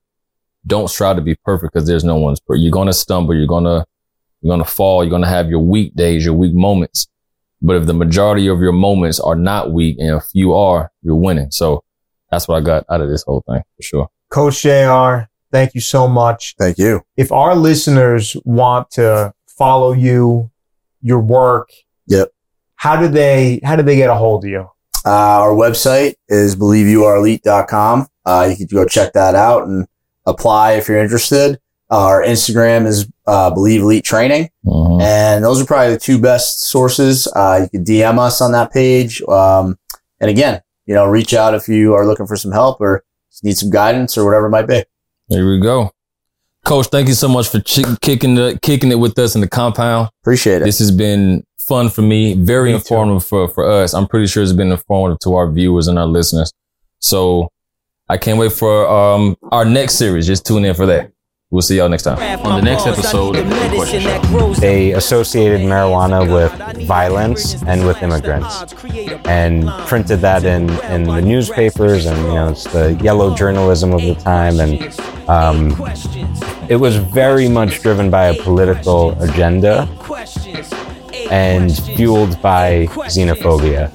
don't 0.66 0.88
strive 0.88 1.16
to 1.16 1.22
be 1.22 1.34
perfect 1.36 1.72
because 1.72 1.86
there's 1.86 2.04
no 2.04 2.16
one's. 2.16 2.40
perfect. 2.40 2.62
You're 2.62 2.72
gonna 2.72 2.92
stumble. 2.92 3.34
You're 3.34 3.46
gonna 3.46 3.84
you're 4.42 4.56
going 4.56 4.64
to 4.66 4.70
fall. 4.74 5.04
You're 5.04 5.10
going 5.10 5.20
to 5.20 5.28
have 5.28 5.50
your 5.50 5.58
weak 5.60 5.94
days, 5.94 6.24
your 6.24 6.32
weak 6.32 6.54
moments. 6.54 7.08
But 7.60 7.76
if 7.76 7.84
the 7.84 7.92
majority 7.92 8.46
of 8.46 8.60
your 8.60 8.72
moments 8.72 9.20
are 9.20 9.36
not 9.36 9.70
weak 9.70 9.98
and 9.98 10.16
if 10.16 10.24
you 10.32 10.54
are, 10.54 10.90
you're 11.02 11.14
winning. 11.14 11.50
So 11.50 11.84
that's 12.30 12.48
what 12.48 12.56
I 12.56 12.60
got 12.64 12.86
out 12.88 13.02
of 13.02 13.10
this 13.10 13.22
whole 13.22 13.44
thing 13.46 13.60
for 13.76 13.82
sure. 13.82 14.08
Coach 14.30 14.62
JR, 14.62 15.28
thank 15.52 15.74
you 15.74 15.82
so 15.82 16.08
much. 16.08 16.54
Thank 16.58 16.78
you. 16.78 17.02
if 17.18 17.30
our 17.32 17.54
listeners 17.54 18.34
want 18.46 18.90
to 18.92 19.34
follow 19.58 19.92
you, 19.92 20.50
your 21.02 21.20
work, 21.20 21.68
Yep. 22.06 22.28
how 22.76 22.96
do 22.98 23.08
they 23.08 23.60
how 23.62 23.76
do 23.76 23.82
they 23.82 23.96
get 23.96 24.08
a 24.08 24.14
hold 24.14 24.46
of 24.46 24.50
you? 24.50 24.70
Uh, 25.04 25.10
our 25.42 25.50
website 25.54 26.14
is 26.28 26.56
believeyourelite.com. 26.56 28.06
Uh, 28.26 28.48
you 28.50 28.56
can 28.56 28.66
go 28.76 28.84
check 28.84 29.12
that 29.14 29.34
out 29.34 29.66
and 29.66 29.86
apply 30.26 30.72
if 30.72 30.88
you're 30.88 30.98
interested. 31.02 31.58
Our 31.90 32.22
Instagram 32.22 32.86
is 32.86 33.08
uh, 33.26 33.50
Believe 33.50 33.80
Elite 33.82 34.04
Training. 34.04 34.48
Mhm. 34.64 35.02
And 35.02 35.44
those 35.44 35.60
are 35.60 35.64
probably 35.64 35.94
the 35.94 36.00
two 36.00 36.20
best 36.20 36.62
sources. 36.62 37.26
Uh, 37.34 37.60
you 37.62 37.68
can 37.70 37.84
DM 37.84 38.18
us 38.18 38.40
on 38.40 38.52
that 38.52 38.72
page. 38.72 39.20
Um, 39.22 39.76
and 40.20 40.30
again, 40.30 40.60
you 40.86 40.94
know, 40.94 41.06
reach 41.06 41.34
out 41.34 41.54
if 41.54 41.68
you 41.68 41.94
are 41.94 42.06
looking 42.06 42.26
for 42.26 42.36
some 42.36 42.52
help 42.52 42.80
or 42.80 43.02
need 43.42 43.56
some 43.56 43.70
guidance 43.70 44.18
or 44.18 44.24
whatever 44.24 44.46
it 44.46 44.50
might 44.50 44.66
be. 44.68 44.84
Here 45.28 45.48
we 45.48 45.58
go. 45.60 45.90
Coach, 46.64 46.88
thank 46.88 47.08
you 47.08 47.14
so 47.14 47.26
much 47.28 47.48
for 47.48 47.60
chi- 47.60 47.96
kicking 48.02 48.34
the, 48.34 48.58
kicking 48.62 48.92
it 48.92 48.96
with 48.98 49.18
us 49.18 49.34
in 49.34 49.40
the 49.40 49.48
compound. 49.48 50.10
Appreciate 50.22 50.60
it. 50.62 50.66
This 50.66 50.78
has 50.78 50.90
been 50.90 51.44
fun 51.70 51.88
for 51.88 52.02
me, 52.02 52.34
very 52.34 52.72
Me 52.72 52.72
too. 52.72 52.78
informative 52.78 53.24
for, 53.24 53.46
for 53.46 53.64
us. 53.70 53.94
I'm 53.94 54.08
pretty 54.08 54.26
sure 54.26 54.42
it's 54.42 54.52
been 54.52 54.72
informative 54.72 55.20
to 55.20 55.36
our 55.36 55.48
viewers 55.48 55.86
and 55.86 56.00
our 56.00 56.06
listeners. 56.06 56.52
So 56.98 57.48
I 58.08 58.18
can't 58.18 58.40
wait 58.40 58.52
for 58.52 58.88
um, 58.88 59.36
our 59.52 59.64
next 59.64 59.94
series. 59.94 60.26
Just 60.26 60.44
tune 60.44 60.64
in 60.64 60.74
for 60.74 60.86
that. 60.86 61.12
We'll 61.52 61.62
see 61.62 61.76
y'all 61.76 61.88
next 61.88 62.02
time 62.02 62.18
on 62.44 62.60
the 62.60 62.70
next 62.70 62.86
episode 62.86 63.36
of 63.36 63.48
the 63.48 63.70
Question 63.74 64.02
Show. 64.02 64.54
They 64.54 64.92
associated 64.92 65.60
marijuana 65.60 66.20
with 66.32 66.52
violence 66.86 67.60
and 67.64 67.86
with 67.86 68.02
immigrants, 68.02 68.72
and 69.26 69.68
printed 69.88 70.20
that 70.20 70.44
in 70.44 70.70
in 70.94 71.02
the 71.04 71.20
newspapers, 71.20 72.06
and 72.06 72.18
you 72.28 72.34
know 72.34 72.50
it's 72.50 72.64
the 72.64 72.94
yellow 73.02 73.34
journalism 73.34 73.92
of 73.92 74.02
the 74.02 74.14
time, 74.14 74.60
and 74.60 74.74
um, 75.28 75.70
it 76.68 76.76
was 76.76 76.94
very 76.96 77.48
much 77.48 77.80
driven 77.80 78.10
by 78.10 78.26
a 78.26 78.34
political 78.42 79.20
agenda 79.20 79.88
and 81.30 81.70
fueled 81.96 82.40
by 82.42 82.86
xenophobia. 83.08 83.90